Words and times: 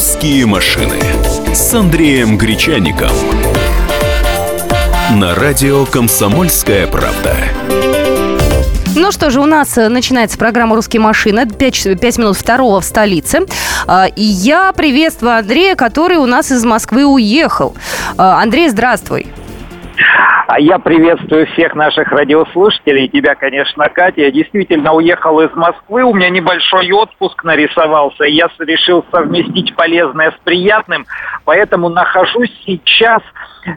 «Русские 0.00 0.46
машины» 0.46 0.98
с 1.52 1.74
Андреем 1.74 2.38
Гречаником. 2.38 3.10
На 5.16 5.34
радио 5.34 5.84
«Комсомольская 5.84 6.86
правда». 6.86 7.36
Ну 8.96 9.12
что 9.12 9.28
же, 9.28 9.42
у 9.42 9.44
нас 9.44 9.76
э, 9.76 9.90
начинается 9.90 10.38
программа 10.38 10.74
«Русские 10.74 11.02
машины». 11.02 11.46
5, 11.46 12.00
5 12.00 12.18
минут 12.18 12.38
второго 12.38 12.80
в 12.80 12.84
столице. 12.86 13.40
А, 13.86 14.06
и 14.06 14.22
я 14.22 14.72
приветствую 14.72 15.36
Андрея, 15.36 15.76
который 15.76 16.16
у 16.16 16.24
нас 16.24 16.50
из 16.50 16.64
Москвы 16.64 17.04
уехал. 17.04 17.76
А, 18.16 18.40
Андрей, 18.40 18.70
здравствуй. 18.70 19.26
А 20.52 20.58
я 20.58 20.80
приветствую 20.80 21.46
всех 21.46 21.76
наших 21.76 22.08
радиослушателей, 22.10 23.06
тебя, 23.06 23.36
конечно, 23.36 23.88
Катя. 23.88 24.22
Я 24.22 24.32
действительно 24.32 24.92
уехал 24.92 25.38
из 25.38 25.54
Москвы, 25.54 26.02
у 26.02 26.12
меня 26.12 26.28
небольшой 26.28 26.90
отпуск 26.90 27.44
нарисовался, 27.44 28.24
и 28.24 28.32
я 28.32 28.48
решил 28.58 29.04
совместить 29.12 29.76
полезное 29.76 30.32
с 30.32 30.34
приятным, 30.42 31.06
поэтому 31.44 31.88
нахожусь 31.88 32.50
сейчас 32.66 33.22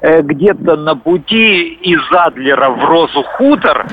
э, 0.02 0.24
где-то 0.24 0.76
на 0.76 0.96
пути 0.96 1.74
из 1.74 2.02
Адлера 2.12 2.72
в 2.72 2.84
Розу 2.84 3.22
Хутор, 3.22 3.86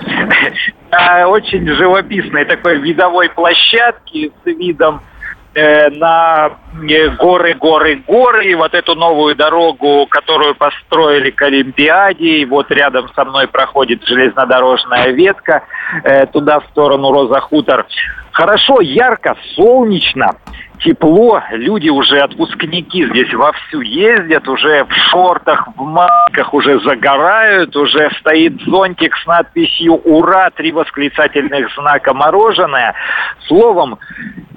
очень 1.26 1.68
живописной 1.68 2.46
такой 2.46 2.78
видовой 2.78 3.28
площадке 3.28 4.30
с 4.42 4.46
видом 4.46 5.02
на 5.54 6.50
э, 6.88 7.08
горы, 7.16 7.54
горы, 7.54 8.02
горы, 8.06 8.46
и 8.46 8.54
вот 8.54 8.72
эту 8.74 8.94
новую 8.94 9.34
дорогу, 9.34 10.06
которую 10.08 10.54
построили 10.54 11.30
к 11.30 11.42
Олимпиаде, 11.42 12.38
и 12.38 12.44
вот 12.44 12.70
рядом 12.70 13.08
со 13.14 13.24
мной 13.24 13.48
проходит 13.48 14.04
железнодорожная 14.04 15.08
ветка, 15.08 15.64
э, 16.04 16.26
туда 16.26 16.60
в 16.60 16.66
сторону 16.66 17.10
Роза 17.12 17.40
Хутор. 17.40 17.86
Хорошо, 18.32 18.80
ярко, 18.80 19.36
солнечно, 19.56 20.36
тепло, 20.84 21.42
люди 21.50 21.88
уже 21.88 22.18
отпускники 22.18 23.06
здесь 23.06 23.32
вовсю 23.34 23.80
ездят, 23.80 24.48
уже 24.48 24.84
в 24.84 24.92
шортах, 25.10 25.68
в 25.76 25.82
масках 25.82 26.54
уже 26.54 26.80
загорают, 26.80 27.74
уже 27.76 28.10
стоит 28.20 28.60
зонтик 28.62 29.16
с 29.16 29.26
надписью 29.26 29.94
«Ура!» 29.94 30.50
три 30.50 30.72
восклицательных 30.72 31.74
знака 31.74 32.14
«Мороженое». 32.14 32.94
Словом, 33.46 33.98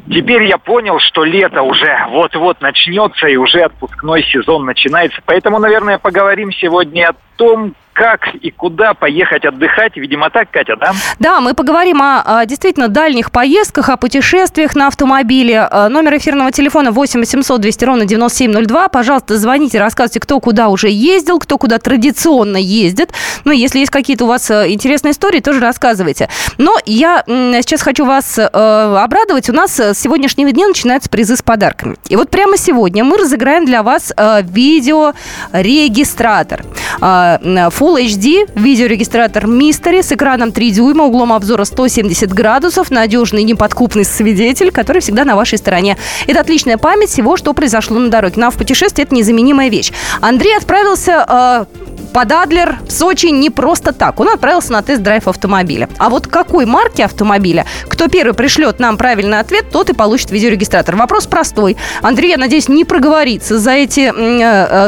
Теперь 0.09 0.43
я 0.43 0.57
понял, 0.57 0.99
что 0.99 1.23
лето 1.23 1.61
уже 1.61 1.97
вот-вот 2.09 2.59
начнется 2.61 3.27
и 3.27 3.37
уже 3.37 3.61
отпускной 3.61 4.23
сезон 4.23 4.65
начинается. 4.65 5.21
Поэтому, 5.25 5.59
наверное, 5.59 5.97
поговорим 5.97 6.51
сегодня 6.51 7.09
о 7.09 7.15
том, 7.37 7.73
как 7.93 8.21
и 8.41 8.51
куда 8.51 8.93
поехать 8.93 9.45
отдыхать. 9.45 9.95
Видимо, 9.95 10.29
так, 10.29 10.49
Катя, 10.51 10.75
да? 10.75 10.91
Да, 11.19 11.39
мы 11.39 11.53
поговорим 11.53 12.01
о, 12.01 12.39
о 12.39 12.45
действительно 12.45 12.87
дальних 12.87 13.31
поездках, 13.31 13.89
о 13.89 13.97
путешествиях 13.97 14.75
на 14.75 14.87
автомобиле. 14.87 15.67
Э, 15.71 15.87
номер 15.87 16.17
эфирного 16.17 16.51
телефона 16.51 16.91
8 16.91 17.19
800 17.19 17.61
200 17.61 17.85
ровно 17.85 18.05
9702. 18.05 18.89
Пожалуйста, 18.89 19.37
звоните, 19.37 19.79
рассказывайте, 19.79 20.19
кто 20.19 20.39
куда 20.39 20.69
уже 20.69 20.89
ездил, 20.89 21.39
кто 21.39 21.57
куда 21.57 21.77
традиционно 21.77 22.57
ездит. 22.57 23.11
Ну, 23.45 23.51
если 23.51 23.79
есть 23.79 23.91
какие-то 23.91 24.25
у 24.25 24.27
вас 24.27 24.49
э, 24.49 24.71
интересные 24.71 25.11
истории, 25.11 25.39
тоже 25.39 25.59
рассказывайте. 25.59 26.29
Но 26.57 26.77
я 26.85 27.23
сейчас 27.27 27.81
хочу 27.81 28.05
вас 28.05 28.39
э, 28.39 28.43
обрадовать. 28.43 29.49
У 29.49 29.53
нас 29.53 29.79
с 29.79 29.99
сегодняшнего 29.99 30.51
дня 30.51 30.67
начинаются 30.67 31.09
призы 31.09 31.37
с 31.37 31.41
подарками. 31.41 31.95
И 32.09 32.15
вот 32.15 32.29
прямо 32.29 32.57
сегодня 32.57 33.03
мы 33.03 33.17
разыграем 33.17 33.65
для 33.65 33.83
вас 33.83 34.13
э, 34.15 34.41
видеорегистратор. 34.43 36.63
Э, 37.01 37.37
Full 37.43 38.05
HD, 38.05 38.49
видеорегистратор 38.55 39.45
Mystery 39.45 40.03
с 40.03 40.11
экраном 40.11 40.51
3 40.51 40.71
дюйма, 40.71 41.05
углом 41.05 41.33
обзора 41.33 41.65
170 41.65 42.33
градусов, 42.33 42.91
надежный 42.91 43.43
неподкупный 43.43 44.05
свидетель, 44.05 44.71
который 44.71 45.01
всегда 45.01 45.25
на 45.25 45.35
вашей 45.35 45.57
стороне. 45.57 45.97
Это 46.27 46.39
отличная 46.39 46.77
память 46.77 47.09
всего, 47.09 47.37
что 47.37 47.53
произошло 47.53 47.99
на 47.99 48.09
дороге. 48.09 48.35
Нам 48.37 48.51
в 48.51 48.57
путешествии 48.57 49.03
это 49.03 49.15
незаменимая 49.15 49.69
вещь. 49.69 49.91
Андрей 50.21 50.57
отправился 50.57 51.67
э, 52.13 52.23
под 52.23 52.31
Адлер 52.31 52.77
в 52.87 52.91
Сочи 52.91 53.27
не 53.27 53.49
просто 53.49 53.91
так. 53.93 54.19
Он 54.19 54.29
отправился 54.29 54.71
на 54.71 54.81
тест-драйв 54.81 55.27
автомобиля. 55.27 55.89
А 55.97 56.09
вот 56.09 56.27
какой 56.27 56.65
марки 56.65 57.01
автомобиля, 57.01 57.65
кто 57.87 58.07
первый 58.07 58.33
пришлет 58.33 58.79
нам 58.79 58.97
правильный 58.97 59.39
ответ, 59.39 59.65
тот 59.71 59.89
и 59.89 59.93
получит 59.93 60.31
видеорегистратор. 60.31 60.95
Вопрос 60.95 61.27
простой. 61.27 61.77
Андрей, 62.01 62.31
я 62.31 62.37
надеюсь, 62.37 62.69
не 62.69 62.85
проговорится 62.85 63.57
за 63.57 63.71
эти 63.71 64.09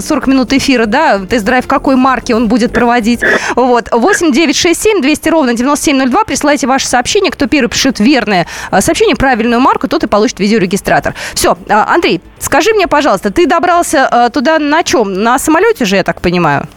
40 0.01 0.27
э, 0.27 0.31
минут 0.31 0.53
эфира, 0.53 0.85
да, 0.85 1.19
тест-драйв 1.19 1.67
какой 1.67 1.95
марки 1.95 2.33
он 2.33 2.47
будет 2.47 2.71
проводить. 2.73 3.21
Вот. 3.55 3.89
8 3.91 4.31
9 4.31 4.55
6 4.55 4.81
7 4.81 5.01
200 5.01 5.29
ровно 5.29 5.53
9702. 5.53 6.23
Присылайте 6.25 6.67
ваше 6.67 6.87
сообщение. 6.87 7.31
Кто 7.31 7.47
первый 7.47 7.69
пришлет 7.69 7.99
верное 7.99 8.47
э, 8.71 8.81
сообщение, 8.81 9.15
правильную 9.15 9.59
марку, 9.59 9.87
тот 9.87 10.03
и 10.03 10.07
получит 10.07 10.39
видеорегистратор. 10.39 11.13
Все. 11.33 11.57
А, 11.69 11.93
Андрей, 11.93 12.21
скажи 12.39 12.73
мне, 12.73 12.87
пожалуйста, 12.87 13.31
ты 13.31 13.47
добрался 13.47 14.09
э, 14.11 14.29
туда 14.31 14.59
на 14.59 14.83
чем? 14.83 15.13
На 15.13 15.39
самолете 15.39 15.85
же, 15.85 15.95
я 15.95 16.03
так 16.03 16.21
понимаю? 16.21 16.67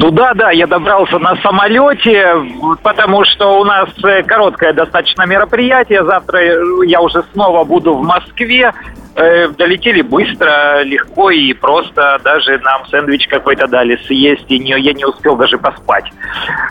Туда, 0.00 0.34
да, 0.34 0.50
я 0.50 0.66
добрался 0.66 1.18
на 1.18 1.36
самолете, 1.36 2.34
потому 2.82 3.24
что 3.24 3.60
у 3.60 3.64
нас 3.64 3.88
э, 4.04 4.22
короткое 4.22 4.72
достаточно 4.72 5.26
мероприятие. 5.26 6.04
Завтра 6.04 6.40
я 6.84 7.00
уже 7.00 7.22
снова 7.32 7.64
буду 7.64 7.94
в 7.94 8.02
Москве. 8.02 8.72
Э, 9.14 9.48
долетели 9.48 10.00
быстро, 10.00 10.82
легко 10.82 11.30
и 11.30 11.52
просто. 11.52 12.18
Даже 12.24 12.58
нам 12.58 12.86
сэндвич 12.86 13.28
какой-то 13.28 13.66
дали 13.66 13.96
съесть, 14.06 14.46
и 14.48 14.58
не, 14.58 14.70
я 14.80 14.92
не 14.94 15.04
успел 15.04 15.36
даже 15.36 15.58
поспать. 15.58 16.06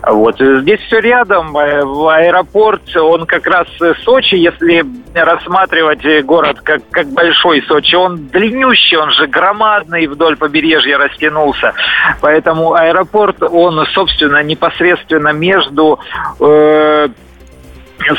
Вот. 0.08 0.40
Здесь 0.40 0.80
все 0.82 1.00
рядом. 1.00 1.56
Э, 1.56 1.82
аэропорт, 1.82 2.96
он 2.96 3.26
как 3.28 3.46
раз 3.46 3.68
Сочи, 4.04 4.36
если 4.36 4.84
рассматривать 5.14 6.26
город 6.26 6.62
как, 6.62 6.82
как 6.90 7.08
большой 7.08 7.62
Сочи, 7.64 7.96
он 7.96 8.28
длиннющий, 8.28 8.98
он 8.98 9.12
же 9.12 9.28
громадный 9.28 10.08
вдоль 10.08 10.36
побережья 10.36 10.98
растянулся. 10.98 11.74
Поэтому 12.22 12.74
аэропорт, 12.74 13.44
он, 13.44 13.86
собственно, 13.94 14.42
непосредственно 14.42 15.30
между 15.30 16.00
э, 16.40 17.10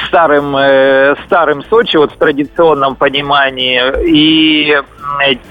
старым, 0.07 0.57
э, 0.57 1.15
старым 1.27 1.63
Сочи, 1.65 1.97
вот 1.97 2.13
в 2.13 2.17
традиционном 2.17 2.97
понимании, 2.97 3.81
и 4.07 4.77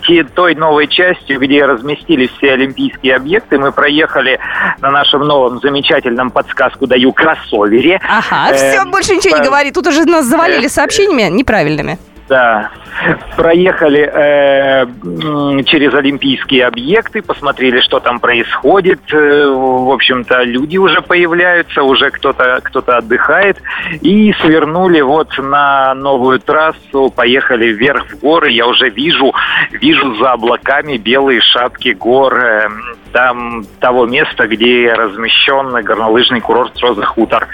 те, 0.07 0.23
той 0.23 0.55
новой 0.55 0.87
частью, 0.87 1.39
где 1.39 1.65
разместились 1.65 2.29
все 2.37 2.53
олимпийские 2.53 3.15
объекты, 3.15 3.57
мы 3.57 3.71
проехали 3.71 4.39
на 4.81 4.91
нашем 4.91 5.21
новом 5.21 5.59
замечательном 5.59 6.31
подсказку 6.31 6.87
даю 6.87 7.13
кроссовере. 7.13 7.99
Ага, 8.03 8.55
все, 8.55 8.83
больше 8.85 9.15
ничего 9.15 9.37
не 9.37 9.43
говори. 9.43 9.71
Тут 9.71 9.87
уже 9.87 10.05
нас 10.05 10.25
завалили 10.25 10.65
э, 10.65 10.69
сообщениями 10.69 11.35
неправильными. 11.35 11.97
Да. 12.31 12.71
Проехали 13.35 14.09
э, 14.09 14.85
через 15.65 15.93
олимпийские 15.93 16.65
объекты, 16.65 17.21
посмотрели, 17.21 17.81
что 17.81 17.99
там 17.99 18.21
происходит. 18.21 19.01
Э, 19.11 19.47
в 19.49 19.91
общем-то, 19.91 20.43
люди 20.43 20.77
уже 20.77 21.01
появляются, 21.01 21.83
уже 21.83 22.09
кто-то 22.09 22.61
кто 22.63 22.79
отдыхает. 22.87 23.61
И 23.99 24.31
свернули 24.39 25.01
вот 25.01 25.37
на 25.39 25.93
новую 25.93 26.39
трассу, 26.39 27.11
поехали 27.13 27.65
вверх 27.65 28.07
в 28.09 28.19
горы. 28.21 28.49
Я 28.51 28.65
уже 28.65 28.87
вижу, 28.87 29.33
вижу 29.71 30.15
за 30.15 30.31
облаками 30.31 30.95
белые 30.95 31.41
шапки 31.41 31.89
гор. 31.89 32.39
Э, 32.39 32.69
там 33.11 33.65
того 33.81 34.05
места, 34.05 34.47
где 34.47 34.93
размещен 34.93 35.83
горнолыжный 35.83 36.39
курорт 36.39 36.79
Роза 36.79 37.03
Хутор. 37.03 37.49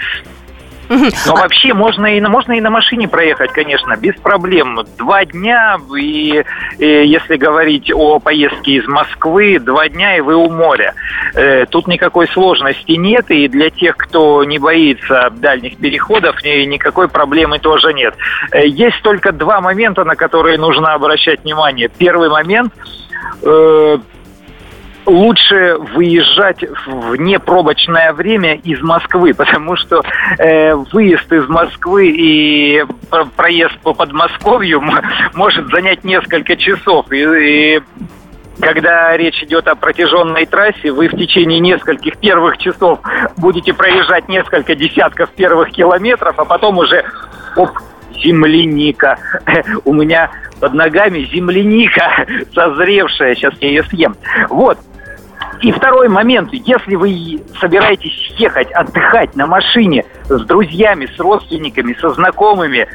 Но 0.88 1.34
вообще 1.34 1.74
можно 1.74 2.06
и, 2.06 2.20
на, 2.20 2.28
можно 2.28 2.52
и 2.52 2.60
на 2.60 2.70
машине 2.70 3.08
проехать, 3.08 3.52
конечно, 3.52 3.96
без 3.96 4.14
проблем. 4.16 4.78
Два 4.96 5.24
дня, 5.24 5.78
и, 5.96 6.44
и 6.78 6.86
если 6.86 7.36
говорить 7.36 7.90
о 7.92 8.18
поездке 8.18 8.72
из 8.72 8.86
Москвы, 8.86 9.58
два 9.58 9.88
дня, 9.88 10.16
и 10.16 10.20
вы 10.20 10.36
у 10.36 10.50
моря. 10.50 10.94
Э, 11.34 11.66
тут 11.66 11.88
никакой 11.88 12.26
сложности 12.28 12.92
нет, 12.92 13.30
и 13.30 13.48
для 13.48 13.70
тех, 13.70 13.96
кто 13.96 14.44
не 14.44 14.58
боится 14.58 15.30
дальних 15.30 15.76
переходов, 15.76 16.42
ни, 16.42 16.64
никакой 16.64 17.08
проблемы 17.08 17.58
тоже 17.58 17.92
нет. 17.92 18.14
Э, 18.52 18.66
есть 18.66 19.02
только 19.02 19.32
два 19.32 19.60
момента, 19.60 20.04
на 20.04 20.16
которые 20.16 20.58
нужно 20.58 20.94
обращать 20.94 21.44
внимание. 21.44 21.88
Первый 21.88 22.28
момент 22.28 22.72
э, 23.42 23.98
лучше 25.08 25.76
выезжать 25.94 26.62
в 26.86 27.16
непробочное 27.16 28.12
время 28.12 28.54
из 28.56 28.80
Москвы, 28.82 29.34
потому 29.36 29.76
что 29.76 30.02
э, 30.38 30.74
выезд 30.74 31.32
из 31.32 31.48
Москвы 31.48 32.10
и 32.10 32.84
проезд 33.36 33.78
по 33.80 33.94
Подмосковью 33.94 34.82
может 35.34 35.68
занять 35.70 36.04
несколько 36.04 36.56
часов. 36.56 37.10
И, 37.10 37.76
и 37.76 37.80
когда 38.60 39.16
речь 39.16 39.42
идет 39.42 39.68
о 39.68 39.74
протяженной 39.74 40.46
трассе, 40.46 40.90
вы 40.90 41.08
в 41.08 41.16
течение 41.16 41.60
нескольких 41.60 42.18
первых 42.18 42.58
часов 42.58 43.00
будете 43.36 43.72
проезжать 43.72 44.28
несколько 44.28 44.74
десятков 44.74 45.30
первых 45.30 45.70
километров, 45.70 46.38
а 46.38 46.44
потом 46.44 46.78
уже 46.78 47.04
оп, 47.56 47.70
земляника. 48.22 49.18
У 49.84 49.92
меня 49.92 50.30
под 50.60 50.74
ногами 50.74 51.28
земляника 51.32 52.26
созревшая, 52.54 53.34
сейчас 53.34 53.54
я 53.60 53.68
ее 53.68 53.82
съем. 53.84 54.16
Вот, 54.48 54.78
и 55.60 55.72
второй 55.72 56.08
момент, 56.08 56.52
если 56.52 56.94
вы 56.94 57.42
собираетесь 57.60 58.32
ехать, 58.36 58.70
отдыхать 58.72 59.34
на 59.34 59.46
машине 59.46 60.04
с 60.28 60.40
друзьями, 60.44 61.06
с 61.06 61.18
родственниками, 61.18 61.96
со 62.00 62.10
знакомыми, 62.10 62.86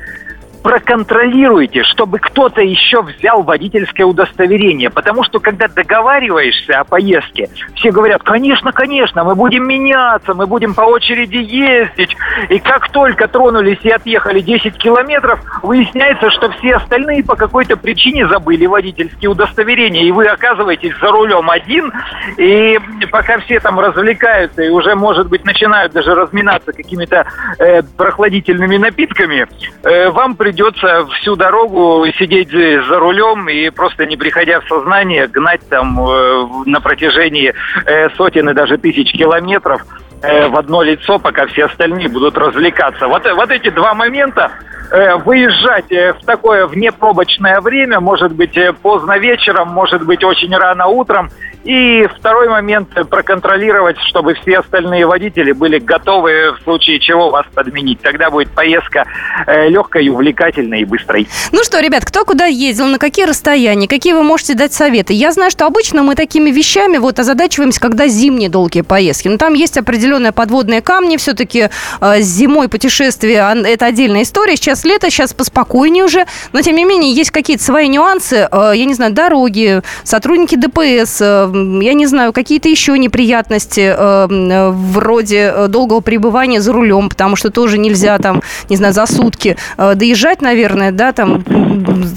проконтролируйте, 0.63 1.83
чтобы 1.83 2.19
кто-то 2.19 2.61
еще 2.61 3.01
взял 3.03 3.43
водительское 3.43 4.05
удостоверение. 4.05 4.89
Потому 4.89 5.23
что, 5.23 5.39
когда 5.39 5.67
договариваешься 5.67 6.79
о 6.79 6.83
поездке, 6.85 7.49
все 7.75 7.91
говорят, 7.91 8.23
конечно, 8.23 8.71
конечно, 8.71 9.23
мы 9.23 9.35
будем 9.35 9.67
меняться, 9.67 10.33
мы 10.33 10.47
будем 10.47 10.73
по 10.73 10.81
очереди 10.81 11.35
ездить. 11.35 12.15
И 12.49 12.59
как 12.59 12.89
только 12.91 13.27
тронулись 13.27 13.79
и 13.83 13.89
отъехали 13.89 14.39
10 14.39 14.77
километров, 14.77 15.41
выясняется, 15.61 16.31
что 16.31 16.49
все 16.51 16.77
остальные 16.77 17.23
по 17.23 17.35
какой-то 17.35 17.75
причине 17.75 18.27
забыли 18.27 18.65
водительские 18.65 19.29
удостоверения. 19.29 20.03
И 20.03 20.11
вы 20.11 20.25
оказываетесь 20.25 20.97
за 20.99 21.11
рулем 21.11 21.49
один, 21.49 21.91
и 22.37 22.79
пока 23.11 23.37
все 23.39 23.59
там 23.59 23.79
развлекаются 23.79 24.63
и 24.63 24.69
уже, 24.69 24.95
может 24.95 25.27
быть, 25.27 25.43
начинают 25.43 25.91
даже 25.91 26.15
разминаться 26.15 26.71
какими-то 26.71 27.25
э, 27.59 27.81
прохладительными 27.97 28.77
напитками, 28.77 29.45
э, 29.83 30.09
вам 30.09 30.35
придется 30.35 30.52
всю 30.55 31.35
дорогу 31.35 32.05
сидеть 32.17 32.49
за 32.51 32.99
рулем 32.99 33.49
и 33.49 33.69
просто 33.69 34.05
не 34.05 34.17
приходя 34.17 34.59
в 34.61 34.67
сознание 34.67 35.27
гнать 35.27 35.61
там 35.69 35.99
э, 35.99 36.47
на 36.65 36.81
протяжении 36.81 37.53
э, 37.85 38.09
сотен 38.11 38.49
и 38.49 38.53
даже 38.53 38.77
тысяч 38.77 39.11
километров 39.11 39.81
э, 40.21 40.47
в 40.47 40.57
одно 40.57 40.81
лицо, 40.81 41.19
пока 41.19 41.47
все 41.47 41.65
остальные 41.65 42.09
будут 42.09 42.37
развлекаться. 42.37 43.07
Вот, 43.07 43.25
вот 43.35 43.51
эти 43.51 43.69
два 43.69 43.93
момента 43.93 44.51
э, 44.91 45.15
выезжать 45.15 45.91
э, 45.91 46.13
в 46.13 46.25
такое 46.25 46.67
внепробочное 46.67 47.59
время, 47.61 47.99
может 47.99 48.33
быть 48.33 48.57
э, 48.57 48.73
поздно 48.73 49.17
вечером, 49.17 49.69
может 49.69 50.03
быть 50.05 50.23
очень 50.23 50.55
рано 50.55 50.87
утром, 50.87 51.29
и 51.63 52.07
второй 52.17 52.49
момент– 52.49 52.89
проконтролировать, 53.09 53.97
чтобы 54.07 54.33
все 54.35 54.59
остальные 54.59 55.05
водители 55.05 55.51
были 55.51 55.79
готовы 55.79 56.55
в 56.59 56.63
случае 56.63 56.99
чего 56.99 57.29
вас 57.29 57.45
подменить. 57.53 58.01
Тогда 58.01 58.29
будет 58.29 58.49
поездка 58.49 59.05
э, 59.47 59.69
легкой, 59.69 60.09
увлекательной 60.09 60.81
и 60.81 60.85
быстрой. 60.85 61.27
Ну 61.51 61.63
что, 61.63 61.79
ребят, 61.79 62.05
кто 62.05 62.25
куда 62.25 62.45
ездил, 62.45 62.87
на 62.87 62.99
какие 62.99 63.25
расстояния, 63.25 63.87
какие 63.87 64.13
вы 64.13 64.23
можете 64.23 64.55
дать 64.55 64.73
советы? 64.73 65.13
Я 65.13 65.31
знаю, 65.31 65.51
что 65.51 65.65
обычно 65.65 66.03
мы 66.03 66.15
такими 66.15 66.49
вещами 66.49 66.97
вот 66.97 67.19
озадачиваемся, 67.19 67.79
когда 67.79 68.07
зимние 68.07 68.49
долгие 68.49 68.81
поездки. 68.81 69.27
Но 69.27 69.37
там 69.37 69.53
есть 69.53 69.77
определенные 69.77 70.31
подводные 70.31 70.81
камни. 70.81 71.17
Все-таки 71.17 71.69
э, 72.01 72.21
зимой 72.21 72.67
путешествие– 72.67 73.45
это 73.65 73.85
отдельная 73.85 74.23
история. 74.23 74.55
Сейчас 74.57 74.83
лето, 74.83 75.09
сейчас 75.09 75.33
поспокойнее 75.33 76.03
уже. 76.03 76.25
Но, 76.51 76.61
тем 76.61 76.75
не 76.75 76.85
менее, 76.85 77.13
есть 77.13 77.31
какие-то 77.31 77.63
свои 77.63 77.87
нюансы. 77.87 78.47
Э, 78.51 78.73
я 78.75 78.85
не 78.85 78.93
знаю, 78.93 79.13
дороги, 79.13 79.81
сотрудники 80.03 80.55
ДПС, 80.55 81.21
я 81.53 81.93
не 81.93 82.05
знаю, 82.05 82.33
какие-то 82.33 82.69
еще 82.69 82.97
неприятности 82.97 83.93
э, 83.95 84.69
вроде 84.71 85.53
э, 85.55 85.67
долгого 85.67 85.99
пребывания 85.99 86.61
за 86.61 86.73
рулем, 86.73 87.09
потому 87.09 87.35
что 87.35 87.49
тоже 87.49 87.77
нельзя 87.77 88.17
там, 88.17 88.41
не 88.69 88.75
знаю, 88.75 88.93
за 88.93 89.05
сутки 89.05 89.57
э, 89.77 89.95
доезжать, 89.95 90.41
наверное, 90.41 90.91
да, 90.91 91.11
там 91.11 91.43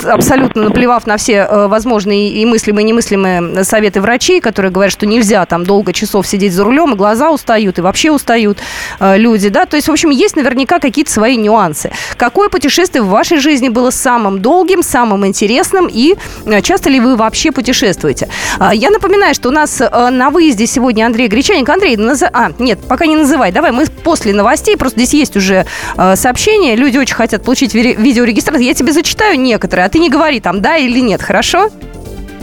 абсолютно 0.04 0.64
наплевав 0.64 1.06
на 1.06 1.16
все 1.16 1.46
возможные 1.68 2.30
и 2.30 2.44
мыслимые, 2.44 2.84
и 2.84 2.88
немыслимые 2.88 3.64
советы 3.64 4.00
врачей, 4.00 4.40
которые 4.40 4.72
говорят, 4.72 4.92
что 4.92 5.06
нельзя 5.06 5.44
там 5.46 5.64
долго 5.64 5.92
часов 5.92 6.26
сидеть 6.26 6.52
за 6.52 6.64
рулем, 6.64 6.94
и 6.94 6.96
глаза 6.96 7.30
устают, 7.30 7.78
и 7.78 7.80
вообще 7.80 8.10
устают 8.10 8.58
люди, 9.00 9.48
да, 9.48 9.66
то 9.66 9.76
есть, 9.76 9.88
в 9.88 9.92
общем, 9.92 10.10
есть 10.10 10.36
наверняка 10.36 10.78
какие-то 10.78 11.10
свои 11.10 11.36
нюансы. 11.36 11.90
Какое 12.16 12.48
путешествие 12.48 13.02
в 13.02 13.08
вашей 13.08 13.38
жизни 13.38 13.68
было 13.68 13.90
самым 13.90 14.40
долгим, 14.40 14.82
самым 14.82 15.26
интересным, 15.26 15.88
и 15.90 16.16
часто 16.62 16.90
ли 16.90 17.00
вы 17.00 17.16
вообще 17.16 17.50
путешествуете? 17.50 18.28
Я 18.72 18.90
напоминаю, 18.90 19.25
напоминаю, 19.26 19.34
что 19.34 19.49
у 19.49 19.52
нас 19.52 19.81
э, 19.81 20.11
на 20.11 20.31
выезде 20.31 20.67
сегодня 20.67 21.06
Андрей 21.06 21.28
Гречаник. 21.28 21.69
Андрей, 21.69 21.96
наз... 21.96 22.23
а, 22.23 22.52
нет, 22.58 22.78
пока 22.88 23.06
не 23.06 23.17
называй. 23.17 23.52
Давай, 23.52 23.73
мы 23.73 23.87
после 23.87 24.32
новостей, 24.32 24.76
просто 24.76 25.00
здесь 25.00 25.14
есть 25.14 25.37
уже 25.37 25.67
э, 25.96 26.17
сообщения. 26.17 26.76
Люди 26.76 26.99
очень 26.99 27.14
хотят 27.14 27.43
получить 27.43 27.75
видеорегистратор. 27.75 28.61
Я 28.61 28.75
тебе 28.75 28.93
зачитаю 28.93 29.38
некоторые, 29.40 29.87
а 29.87 29.88
ты 29.88 29.99
не 29.99 30.11
говори 30.11 30.40
там 30.40 30.61
да 30.61 30.76
или 30.76 31.00
нет, 31.00 31.23
хорошо? 31.23 31.70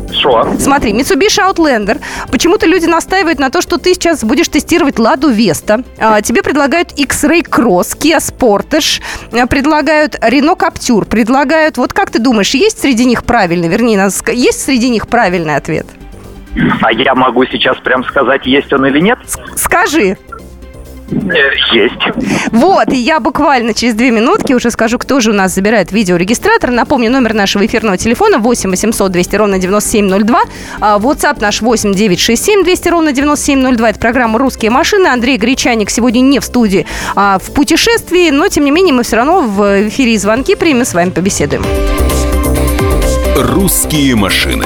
Хорошо. 0.07 0.55
Смотри, 0.59 0.91
Mitsubishi 0.91 1.39
Outlander. 1.39 1.99
Почему-то 2.29 2.67
люди 2.67 2.85
настаивают 2.85 3.39
на 3.39 3.49
то, 3.49 3.61
что 3.61 3.77
ты 3.77 3.93
сейчас 3.93 4.23
будешь 4.23 4.47
тестировать 4.47 4.99
Ладу 4.99 5.29
Веста. 5.29 5.83
А, 5.97 6.21
тебе 6.21 6.43
предлагают 6.43 6.91
X-Ray 6.97 7.47
Cross, 7.47 7.97
Kia 7.97 8.19
Sportage, 8.19 9.01
а, 9.31 9.47
предлагают 9.47 10.15
Renault 10.15 10.59
Captur, 10.59 11.05
предлагают... 11.05 11.77
Вот 11.77 11.93
как 11.93 12.11
ты 12.11 12.19
думаешь, 12.19 12.53
есть 12.53 12.81
среди 12.81 13.05
них 13.05 13.23
правильный, 13.23 13.69
вернее, 13.69 14.09
есть 14.33 14.61
среди 14.61 14.89
них 14.89 15.07
правильный 15.07 15.55
ответ? 15.55 15.87
А 16.81 16.91
я 16.91 17.15
могу 17.15 17.45
сейчас 17.45 17.77
прям 17.77 18.03
сказать, 18.05 18.45
есть 18.45 18.71
он 18.73 18.85
или 18.85 18.99
нет? 18.99 19.19
Скажи. 19.55 20.17
Э, 21.11 21.75
есть. 21.75 22.01
Вот, 22.51 22.91
и 22.91 22.95
я 22.95 23.19
буквально 23.19 23.73
через 23.73 23.93
две 23.93 24.11
минутки 24.11 24.53
уже 24.53 24.71
скажу, 24.71 24.97
кто 24.97 25.19
же 25.19 25.31
у 25.31 25.33
нас 25.33 25.53
забирает 25.53 25.91
видеорегистратор. 25.91 26.71
Напомню, 26.71 27.11
номер 27.11 27.33
нашего 27.33 27.65
эфирного 27.65 27.97
телефона 27.97 28.39
8 28.39 28.69
800 28.69 29.11
200 29.11 29.35
ровно 29.35 29.59
9702. 29.59 30.41
А, 30.79 30.99
WhatsApp 30.99 31.37
наш 31.41 31.61
8 31.61 31.93
967 31.93 32.63
200 32.63 32.89
ровно 32.89 33.11
9702. 33.11 33.89
Это 33.89 33.99
программа 33.99 34.39
«Русские 34.39 34.71
машины». 34.71 35.07
Андрей 35.07 35.37
Гречаник 35.37 35.89
сегодня 35.89 36.21
не 36.21 36.39
в 36.39 36.43
студии, 36.43 36.85
а 37.15 37.39
в 37.39 37.53
путешествии. 37.53 38.29
Но, 38.31 38.47
тем 38.47 38.65
не 38.65 38.71
менее, 38.71 38.93
мы 38.93 39.03
все 39.03 39.17
равно 39.17 39.41
в 39.41 39.87
эфире 39.89 40.17
звонки 40.17 40.55
примем 40.55 40.85
с 40.85 40.93
вами 40.93 41.09
побеседуем. 41.09 41.63
«Русские 43.37 44.15
машины» 44.15 44.65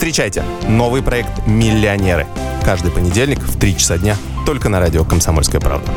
Встречайте 0.00 0.42
новый 0.66 1.02
проект 1.02 1.46
«Миллионеры». 1.46 2.26
Каждый 2.64 2.90
понедельник 2.90 3.40
в 3.40 3.60
3 3.60 3.76
часа 3.76 3.98
дня 3.98 4.16
только 4.46 4.70
на 4.70 4.80
радио 4.80 5.04
«Комсомольская 5.04 5.60
правда». 5.60 5.92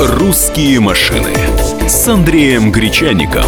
«Русские 0.00 0.80
машины» 0.80 1.36
с 1.86 2.08
Андреем 2.08 2.72
Гречаником 2.72 3.44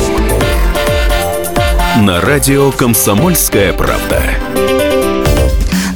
на 2.02 2.20
радио 2.20 2.72
«Комсомольская 2.72 3.72
правда». 3.72 4.22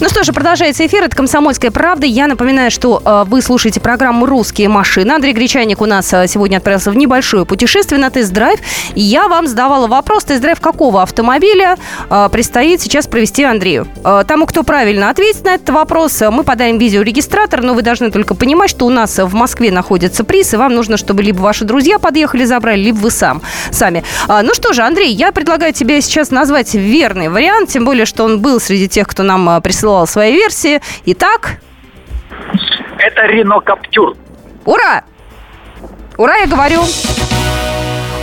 Ну 0.09 0.11
что 0.11 0.25
же, 0.25 0.33
продолжается 0.33 0.87
эфир. 0.87 1.05
Это 1.05 1.15
«Комсомольская 1.15 1.71
правда». 1.71 2.07
Я 2.07 2.29
напоминаю, 2.29 2.71
что 2.71 3.03
э, 3.05 3.25
вы 3.29 3.43
слушаете 3.43 3.79
программу 3.79 4.25
«Русские 4.25 4.71
машины». 4.71 5.13
Андрей 5.13 5.35
Гречаник 5.35 5.83
у 5.83 5.85
нас 5.85 6.11
э, 6.15 6.27
сегодня 6.27 6.57
отправился 6.57 6.91
в 6.91 6.97
небольшое 6.97 7.45
путешествие 7.45 8.01
на 8.01 8.09
тест-драйв. 8.09 8.59
И 8.95 9.03
я 9.03 9.29
вам 9.29 9.47
задавала 9.47 9.87
вопрос, 9.87 10.25
тест-драйв 10.25 10.63
какого 10.63 11.03
автомобиля 11.03 11.77
э, 12.09 12.29
предстоит 12.33 12.81
сейчас 12.81 13.07
провести 13.07 13.45
Андрею. 13.45 13.87
Э, 14.03 14.25
тому, 14.27 14.47
кто 14.47 14.63
правильно 14.63 15.11
ответит 15.11 15.45
на 15.45 15.57
этот 15.57 15.69
вопрос, 15.69 16.23
э, 16.23 16.31
мы 16.31 16.43
подаем 16.43 16.79
видеорегистратор, 16.79 17.61
но 17.61 17.75
вы 17.75 17.83
должны 17.83 18.11
только 18.11 18.35
понимать, 18.35 18.71
что 18.71 18.87
у 18.87 18.91
нас 18.91 19.19
в 19.19 19.35
Москве 19.35 19.71
находится 19.71 20.25
приз, 20.25 20.55
и 20.55 20.57
вам 20.57 20.75
нужно, 20.75 20.97
чтобы 20.97 21.23
либо 21.23 21.43
ваши 21.43 21.67
друзья 21.67 21.99
подъехали, 21.99 22.47
забрали, 22.47 22.81
либо 22.81 22.97
вы 22.97 23.11
сам, 23.11 23.43
сами. 23.73 24.03
Э, 24.27 24.41
ну 24.43 24.55
что 24.55 24.73
же, 24.73 24.81
Андрей, 24.81 25.13
я 25.13 25.33
предлагаю 25.33 25.75
тебе 25.75 26.01
сейчас 26.01 26.31
назвать 26.31 26.73
верный 26.73 27.29
вариант, 27.29 27.69
тем 27.69 27.85
более, 27.85 28.07
что 28.07 28.25
он 28.25 28.41
был 28.41 28.59
среди 28.59 28.89
тех, 28.89 29.07
кто 29.07 29.23
нам 29.23 29.51
э, 29.51 29.61
присылал 29.61 29.98
присылал 29.99 30.07
свои 30.07 30.33
версии. 30.33 30.81
Итак... 31.07 31.59
Это 32.99 33.27
Рено 33.27 33.61
Каптюр. 33.61 34.17
Ура! 34.65 35.05
Ура, 36.17 36.37
я 36.37 36.47
говорю. 36.47 36.83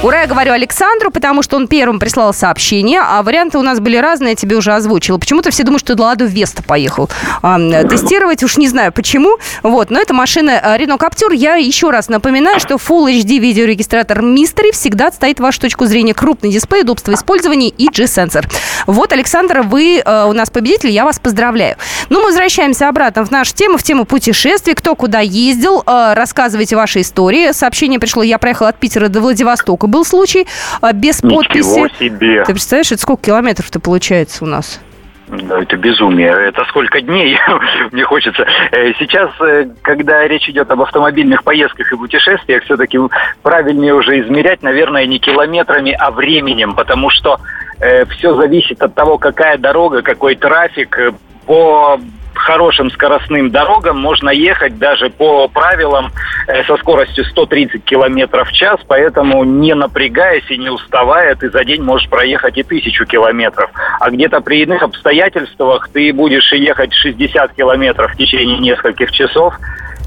Ура, 0.04 0.22
я 0.22 0.28
говорю 0.28 0.52
Александру, 0.52 1.10
потому 1.10 1.42
что 1.42 1.56
он 1.56 1.68
первым 1.68 2.00
прислал 2.00 2.32
сообщение, 2.32 3.02
а 3.04 3.24
варианты 3.24 3.58
у 3.58 3.64
нас 3.64 3.80
были 3.80 3.98
разные, 3.98 4.32
я 4.32 4.36
тебе 4.36 4.56
уже 4.56 4.74
озвучила. 4.74 5.18
Почему-то 5.18 5.50
все 5.50 5.64
думают, 5.64 5.82
что 5.82 5.96
Ладу 6.00 6.26
Веста 6.26 6.62
поехал 6.62 7.10
а, 7.42 7.58
тестировать, 7.86 8.44
уж 8.44 8.58
не 8.58 8.68
знаю 8.68 8.92
почему. 8.92 9.38
Вот, 9.64 9.90
но 9.90 10.00
это 10.00 10.14
машина 10.14 10.62
Renault 10.78 11.00
Captur. 11.00 11.34
Я 11.34 11.56
еще 11.56 11.90
раз 11.90 12.08
напоминаю, 12.10 12.60
что 12.60 12.76
Full 12.76 13.20
HD 13.20 13.40
видеорегистратор 13.40 14.20
Mystery 14.20 14.74
всегда 14.74 15.08
отстоит 15.08 15.40
вашу 15.40 15.62
точку 15.62 15.86
зрения. 15.86 16.14
Крупный 16.14 16.52
дисплей, 16.52 16.84
удобство 16.84 17.14
использования 17.14 17.70
и 17.70 17.88
G-сенсор. 17.90 18.48
Вот, 18.86 19.12
Александр, 19.12 19.62
вы 19.62 20.04
э, 20.06 20.26
у 20.26 20.34
нас 20.34 20.52
победитель, 20.52 20.92
я 20.92 21.06
вас 21.06 21.18
поздравляю. 21.18 21.78
Ну, 22.10 22.20
мы 22.20 22.28
возвращаемся 22.28 22.90
обратно 22.90 23.26
в 23.26 23.32
нашу 23.32 23.56
тему, 23.56 23.78
в 23.78 23.84
тему 23.84 24.06
путешествий. 24.06 24.76
Кто 24.76 24.94
куда 24.96 25.22
ездил, 25.22 25.82
э, 25.86 26.14
рассказывайте 26.14 26.76
ваши 26.76 27.02
истории. 27.02 27.54
Сообщение 27.54 28.00
пришло, 28.00 28.22
я 28.22 28.38
проехала 28.38 28.70
от 28.70 28.78
Питера 28.78 29.08
до 29.08 29.22
Владивостока 29.22 29.85
был 29.88 30.06
случай 30.06 30.48
а, 30.82 30.94
без 30.94 31.24
Ничего 31.24 31.42
подписи. 31.42 31.92
себе. 32.00 32.44
Ты 32.44 32.54
представляешь, 32.54 32.92
это 32.92 33.02
сколько 33.02 33.24
километров-то 33.24 33.80
получается 33.80 34.44
у 34.44 34.48
нас? 34.48 34.80
Да, 35.28 35.60
это 35.60 35.76
безумие. 35.76 36.30
Это 36.30 36.64
сколько 36.66 37.02
дней, 37.02 37.38
мне 37.92 38.04
хочется. 38.04 38.46
Э, 38.72 38.94
сейчас, 39.00 39.32
э, 39.42 39.68
когда 39.82 40.28
речь 40.28 40.48
идет 40.48 40.70
об 40.70 40.82
автомобильных 40.82 41.44
поездках 41.44 41.92
и 41.92 41.96
путешествиях, 41.96 42.64
все-таки 42.64 43.00
правильнее 43.42 43.96
уже 43.96 44.20
измерять, 44.22 44.62
наверное, 44.62 45.06
не 45.08 45.18
километрами, 45.20 45.92
а 45.94 46.12
временем, 46.12 46.76
потому 46.76 47.10
что 47.10 47.40
э, 47.80 48.06
все 48.06 48.36
зависит 48.36 48.84
от 48.84 48.94
того, 48.94 49.18
какая 49.18 49.58
дорога, 49.58 50.04
какой 50.04 50.36
трафик. 50.36 50.98
Э, 51.00 51.12
по 51.46 52.00
хорошим 52.46 52.92
скоростным 52.92 53.50
дорогам 53.50 54.00
можно 54.00 54.30
ехать 54.30 54.78
даже 54.78 55.10
по 55.10 55.48
правилам 55.48 56.12
э, 56.48 56.64
со 56.66 56.78
скоростью 56.78 57.26
130 57.26 57.84
километров 57.84 58.50
в 58.50 58.54
час, 58.54 58.80
поэтому 58.88 59.44
не 59.44 59.74
напрягаясь 59.74 60.50
и 60.50 60.58
не 60.58 60.70
уставая, 60.70 61.36
ты 61.36 61.50
за 61.50 61.66
день 61.66 61.82
можешь 61.82 62.08
проехать 62.08 62.58
и 62.58 62.64
тысячу 62.64 63.06
километров. 63.06 63.72
А 64.00 64.12
где-то 64.12 64.42
при 64.42 64.62
иных 64.62 64.84
обстоятельствах 64.84 65.90
ты 65.92 66.14
будешь 66.14 66.54
ехать 66.54 66.94
60 66.94 67.54
километров 67.54 68.14
в 68.14 68.18
течение 68.18 68.60
нескольких 68.60 69.12
часов, 69.12 69.56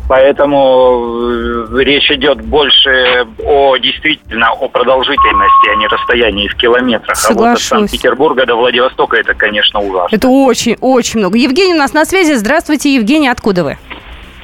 Поэтому 0.09 1.69
э, 1.71 1.83
речь 1.85 2.11
идет 2.11 2.41
больше 2.41 3.27
о 3.45 3.77
действительно 3.77 4.51
о 4.53 4.69
продолжительности, 4.69 5.69
а 5.71 5.77
не 5.77 5.87
расстоянии 5.87 6.49
в 6.49 6.57
километрах. 6.57 7.15
Соглашусь. 7.15 7.39
А 7.71 7.77
вот 7.77 7.83
от 7.83 7.91
Санкт-Петербурга 7.91 8.47
до 8.47 8.57
Владивостока 8.57 9.19
это, 9.19 9.35
конечно, 9.35 9.81
ужасно. 9.81 10.17
Это 10.17 10.29
очень-очень 10.29 11.21
много. 11.21 11.37
Евгений 11.37 11.75
у 11.75 11.79
нас 11.79 11.93
на 11.93 12.07
связи. 12.07 12.33
Здравствуйте, 12.33 12.95
Евгений, 12.95 13.29
откуда 13.29 13.65
вы? 13.65 13.79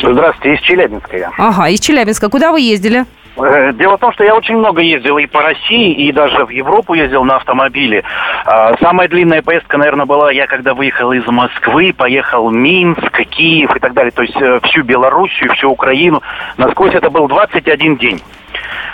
Здравствуйте, 0.03 0.57
из 0.57 0.61
Челябинска 0.67 1.17
я. 1.17 1.31
Ага, 1.39 1.69
из 1.71 1.81
Челябинска. 1.81 2.29
Куда 2.29 2.53
вы 2.53 2.61
ездили? 2.61 3.07
Э, 3.37 3.73
дело 3.73 3.97
в 3.97 4.01
том, 4.01 4.13
что 4.13 4.25
я 4.25 4.35
очень 4.35 4.57
много 4.57 4.81
ездил 4.81 5.19
и 5.19 5.27
по 5.27 5.43
России, 5.43 5.93
и 5.93 6.13
даже 6.13 6.45
в 6.45 6.51
Европу 6.51 6.95
ездил 6.95 7.25
на 7.25 7.37
автомобиле. 7.37 8.05
А, 8.45 8.77
самая 8.81 9.09
длинная 9.09 9.43
поездка, 9.43 9.77
наверное, 9.77 10.07
была 10.07 10.31
я, 10.31 10.47
когда 10.47 10.75
выехал 10.75 11.13
из 11.13 11.27
Москвы, 11.27 11.93
поехал 11.93 12.51
Минск, 12.51 13.13
Киев 13.31 13.75
и 13.75 13.81
так 13.81 13.93
далее. 13.95 14.13
То 14.13 14.23
есть 14.23 14.37
э, 14.41 14.61
всю 14.65 14.83
Белоруссию, 14.83 15.53
всю 15.55 15.71
Украину. 15.71 16.23
Насквозь 16.57 16.95
это 16.95 17.11
был 17.11 17.27
21 17.27 17.97
день. 17.97 18.21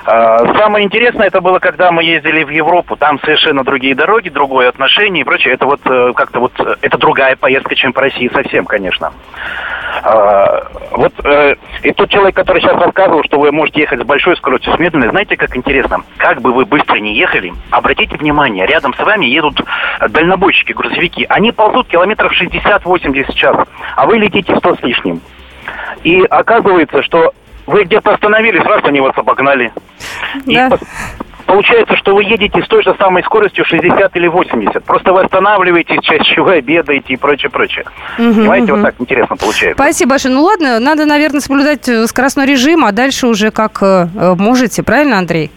А, 0.05 0.39
самое 0.59 0.85
интересное 0.85 1.27
это 1.27 1.41
было, 1.41 1.59
когда 1.59 1.91
мы 1.93 2.05
ездили 2.05 2.43
в 2.43 2.51
Европу. 2.51 2.97
Там 2.97 3.21
совершенно 3.21 3.65
другие 3.65 3.95
дороги, 3.95 4.29
другое 4.29 4.69
отношение 4.69 5.23
и 5.23 5.25
прочее. 5.25 5.55
Это 5.55 5.67
вот 5.67 5.81
э, 5.85 6.13
как-то 6.15 6.41
вот, 6.41 6.53
это 6.81 6.99
другая 6.99 7.37
поездка, 7.37 7.75
чем 7.75 7.93
по 7.93 8.01
России 8.01 8.31
совсем, 8.33 8.65
конечно. 8.65 9.13
А, 10.03 10.67
вот 10.93 11.13
э, 11.25 11.57
и 11.83 11.93
тот 11.93 12.11
человек, 12.11 12.35
который 12.35 12.63
сейчас 12.63 12.81
рассказывал, 12.81 13.23
что 13.25 13.39
вы 13.39 13.53
можете 13.53 13.81
ехать 13.81 14.01
с 14.01 14.05
большой 14.05 14.37
скоростью, 14.37 14.75
с 14.75 14.79
медленной, 14.79 15.11
знаете, 15.11 15.37
как 15.37 15.55
интересно? 15.57 15.99
Как 16.17 16.41
бы 16.41 16.53
вы 16.53 16.65
быстро 16.65 16.97
не 16.97 17.15
ехали, 17.17 17.53
обратите 17.71 18.17
внимание, 18.17 18.67
рядом 18.67 18.95
с 18.95 18.99
вами 18.99 19.27
едут 19.27 19.61
дальнобойщики, 20.09 20.73
грузовики. 20.73 21.27
Они 21.29 21.53
ползут 21.53 21.89
километров 21.89 22.33
60-80 22.33 23.33
в 23.33 23.35
час, 23.35 23.57
а 23.97 24.07
вы 24.07 24.19
летите 24.19 24.57
100 24.57 24.77
с 24.77 24.83
лишним. 24.83 25.21
И 26.03 26.23
оказывается, 26.23 27.03
что 27.03 27.35
вы 27.67 27.85
где-то 27.85 28.15
остановились, 28.15 28.63
раз 28.65 28.83
они 28.85 29.01
вас 29.01 29.17
обогнали. 29.17 29.73
Да. 30.47 30.67
И 30.69 30.71
Получается, 31.51 31.97
что 31.97 32.15
вы 32.15 32.23
едете 32.23 32.63
с 32.63 32.69
той 32.69 32.81
же 32.85 32.95
самой 32.97 33.25
скоростью 33.25 33.65
60 33.65 34.15
или 34.17 34.29
80. 34.29 34.85
Просто 34.85 35.13
вы 35.13 35.23
останавливаетесь, 35.23 35.99
чаще 36.01 36.23
всего 36.23 36.51
обедаете 36.51 37.15
и 37.15 37.17
прочее, 37.17 37.51
прочее. 37.51 37.85
Мгм, 38.19 38.35
Понимаете, 38.35 38.73
мгм. 38.73 38.75
вот 38.77 38.83
так 38.87 38.95
интересно 39.01 39.37
получается. 39.37 39.83
Спасибо 39.83 40.11
большое. 40.11 40.33
Ну 40.33 40.43
ладно, 40.45 40.79
надо, 40.79 41.07
наверное, 41.07 41.41
соблюдать 41.41 41.89
э, 41.89 42.07
скоростной 42.07 42.47
режим, 42.47 42.85
а 42.85 42.93
дальше 42.93 43.27
уже 43.27 43.51
как 43.51 43.83
э, 43.83 44.07
э, 44.15 44.35
можете, 44.39 44.85
правильно, 44.85 45.19
Андрей? 45.19 45.51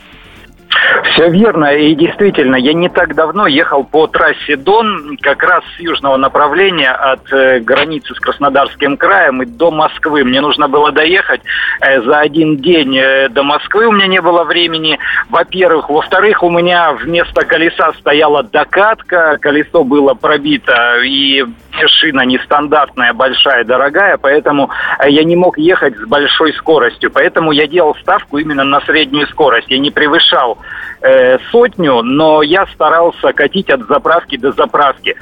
Все 1.13 1.29
верно. 1.29 1.75
И 1.75 1.93
действительно, 1.95 2.55
я 2.55 2.73
не 2.73 2.89
так 2.89 3.15
давно 3.15 3.47
ехал 3.47 3.83
по 3.83 4.07
трассе 4.07 4.55
Дон, 4.55 5.17
как 5.21 5.43
раз 5.43 5.63
с 5.75 5.79
южного 5.79 6.17
направления 6.17 6.91
от 6.91 7.31
э, 7.31 7.59
границы 7.59 8.15
с 8.15 8.19
Краснодарским 8.19 8.97
краем 8.97 9.41
и 9.41 9.45
до 9.45 9.71
Москвы. 9.71 10.23
Мне 10.23 10.41
нужно 10.41 10.67
было 10.67 10.91
доехать 10.91 11.41
э, 11.81 12.01
за 12.01 12.19
один 12.19 12.57
день 12.57 12.97
э, 12.97 13.29
до 13.29 13.43
Москвы. 13.43 13.87
У 13.87 13.91
меня 13.91 14.07
не 14.07 14.21
было 14.21 14.43
времени, 14.43 14.97
во-первых. 15.29 15.89
Во-вторых, 15.89 16.43
у 16.43 16.49
меня 16.49 16.93
вместо 16.93 17.45
колеса 17.45 17.93
стояла 17.99 18.43
докатка, 18.43 19.37
колесо 19.39 19.83
было 19.83 20.13
пробито, 20.13 21.01
и 21.03 21.45
шина 21.85 22.21
нестандартная, 22.21 23.13
большая, 23.13 23.63
дорогая, 23.63 24.17
поэтому 24.17 24.69
я 25.05 25.23
не 25.23 25.35
мог 25.35 25.57
ехать 25.57 25.95
с 25.97 26.05
большой 26.07 26.53
скоростью. 26.53 27.11
Поэтому 27.11 27.51
я 27.51 27.67
делал 27.67 27.95
ставку 27.95 28.37
именно 28.37 28.63
на 28.63 28.81
среднюю 28.81 29.27
скорость. 29.27 29.69
Я 29.69 29.79
не 29.79 29.91
превышал 29.91 30.57
э, 31.01 31.37
сотню, 31.51 32.01
но 32.01 32.41
я 32.41 32.65
старался 32.67 33.33
катить 33.33 33.69
от 33.69 33.87
заправки 33.87 34.37
до 34.37 34.51
заправки. 34.51 35.15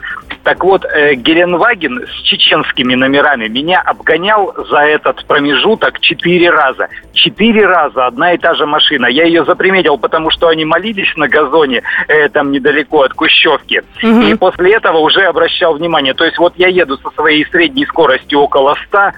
Так 0.43 0.63
вот, 0.63 0.86
э, 0.86 1.13
Геленваген 1.15 2.07
с 2.07 2.21
чеченскими 2.24 2.95
номерами 2.95 3.48
меня 3.48 3.81
обгонял 3.81 4.53
за 4.69 4.79
этот 4.79 5.24
промежуток 5.25 6.00
четыре 6.00 6.50
раза. 6.50 6.88
Четыре 7.13 7.67
раза 7.67 8.07
одна 8.07 8.33
и 8.33 8.38
та 8.38 8.55
же 8.55 8.65
машина. 8.65 9.05
Я 9.05 9.25
ее 9.25 9.45
заприметил, 9.45 9.98
потому 9.98 10.31
что 10.31 10.48
они 10.48 10.65
молились 10.65 11.15
на 11.15 11.27
газоне, 11.27 11.83
э, 12.07 12.29
там 12.29 12.51
недалеко 12.51 13.03
от 13.03 13.13
Кущевки. 13.13 13.83
Мгм. 14.01 14.21
И 14.21 14.36
после 14.36 14.74
этого 14.74 14.98
уже 14.98 15.21
обращал 15.21 15.75
внимание. 15.75 16.13
То 16.13 16.25
есть 16.25 16.39
вот 16.39 16.53
я 16.57 16.67
еду 16.67 16.98
со 16.98 17.12
своей 17.12 17.45
средней 17.45 17.86
скоростью 17.86 18.39
около 18.39 18.75
100, 18.88 19.12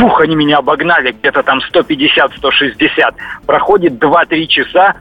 вух, 0.00 0.20
они 0.20 0.36
меня 0.36 0.58
обогнали, 0.58 1.12
где-то 1.12 1.42
там 1.42 1.60
150-160. 1.72 3.14
Проходит 3.46 3.94
2-3 3.94 4.46
часа, 4.46 4.94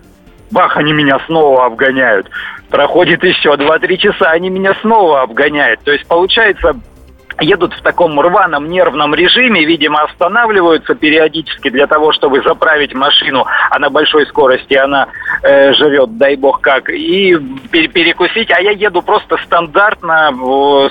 бах, 0.51 0.77
они 0.77 0.93
меня 0.93 1.19
снова 1.25 1.65
обгоняют. 1.65 2.29
Проходит 2.69 3.23
еще 3.23 3.53
2-3 3.53 3.97
часа, 3.97 4.31
они 4.31 4.49
меня 4.49 4.73
снова 4.81 5.21
обгоняют. 5.21 5.81
То 5.83 5.91
есть 5.91 6.05
получается, 6.07 6.75
едут 7.41 7.73
в 7.73 7.81
таком 7.81 8.19
рваном 8.19 8.69
нервном 8.69 9.13
режиме, 9.13 9.63
видимо, 9.65 10.01
останавливаются 10.03 10.95
периодически 10.95 11.69
для 11.69 11.87
того, 11.87 12.11
чтобы 12.11 12.41
заправить 12.41 12.93
машину, 12.93 13.45
а 13.69 13.79
на 13.79 13.89
большой 13.89 14.25
скорости 14.27 14.73
она 14.73 15.07
э, 15.43 15.73
живет, 15.73 16.17
дай 16.17 16.35
бог 16.35 16.61
как, 16.61 16.89
и 16.89 17.33
пер- 17.71 17.87
перекусить. 17.89 18.51
А 18.51 18.61
я 18.61 18.71
еду 18.71 19.01
просто 19.01 19.37
стандартно, 19.45 20.31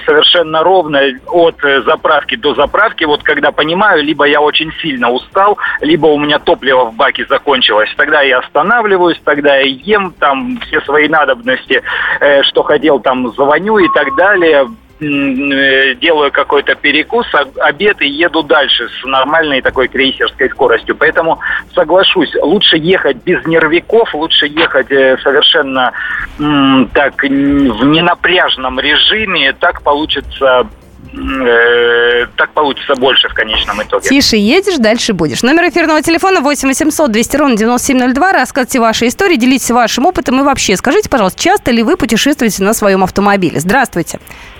совершенно 0.05 0.62
ровно 0.62 1.00
от 1.26 1.62
э, 1.65 1.83
заправки 1.83 2.37
до 2.37 2.55
заправки. 2.55 3.05
Вот 3.05 3.23
когда 3.23 3.53
понимаю, 3.53 4.03
либо 4.03 4.25
я 4.25 4.41
очень 4.41 4.73
сильно 4.81 5.11
устал, 5.11 5.59
либо 5.81 6.07
у 6.07 6.19
меня 6.19 6.38
топливо 6.38 6.87
в 6.87 6.95
баке 6.95 7.26
закончилось. 7.29 7.93
Тогда 7.97 8.23
я 8.23 8.38
останавливаюсь, 8.38 9.21
тогда 9.25 9.57
я 9.57 9.67
ем 9.67 10.12
там 10.19 10.59
все 10.67 10.81
свои 10.83 11.09
надобности, 11.09 11.83
э, 12.21 12.43
что 12.45 12.62
хотел, 12.62 13.00
там 13.00 13.33
звоню 13.33 13.79
и 13.79 13.88
так 13.95 14.15
далее 14.17 14.67
делаю 15.00 16.33
какой-то 16.33 16.75
перекус, 16.75 17.26
а- 17.35 17.47
обед 17.61 18.00
и 18.00 18.09
еду 18.09 18.43
дальше 18.43 18.88
с 18.88 19.05
нормальной 19.05 19.61
такой 19.61 19.88
крейсерской 19.88 20.49
скоростью. 20.50 20.97
Поэтому 20.97 21.38
соглашусь, 21.75 22.35
лучше 22.41 22.76
ехать 22.79 23.19
без 23.19 23.45
нервиков, 23.47 24.15
лучше 24.15 24.47
ехать 24.47 24.91
э, 24.91 25.19
совершенно 25.23 25.93
так 26.38 27.23
в 27.23 27.85
ненапряжном 27.85 28.81
режиме, 28.81 29.53
так 29.59 29.83
получится 29.83 30.67
э, 31.12 32.26
так 32.37 32.50
получится 32.53 32.95
больше 32.95 33.29
в 33.29 33.35
конечном 33.35 33.83
итоге. 33.83 34.09
Тише 34.09 34.37
едешь, 34.37 34.79
дальше 34.79 35.12
будешь. 35.12 35.43
Номер 35.43 35.69
эфирного 35.69 36.00
телефона 36.03 36.41
8 36.41 36.69
800 36.69 37.11
200 37.11 37.37
ровно 37.37 37.57
9702. 37.57 38.33
Рассказывайте 38.33 38.81
ваши 38.81 39.09
истории, 39.09 39.37
делитесь 39.37 39.71
вашим 39.71 40.07
опытом 40.07 40.41
и 40.41 40.43
вообще 40.43 40.76
скажите, 40.76 41.11
пожалуйста, 41.11 41.43
часто 41.43 41.71
ли 41.71 41.83
вы 41.83 41.97
путешествуете 41.97 42.62
на 42.65 42.73
своем 42.73 43.05
автомобиле? 43.05 43.61
Здравствуйте. 43.61 44.19
Здравствуйте. 44.19 44.55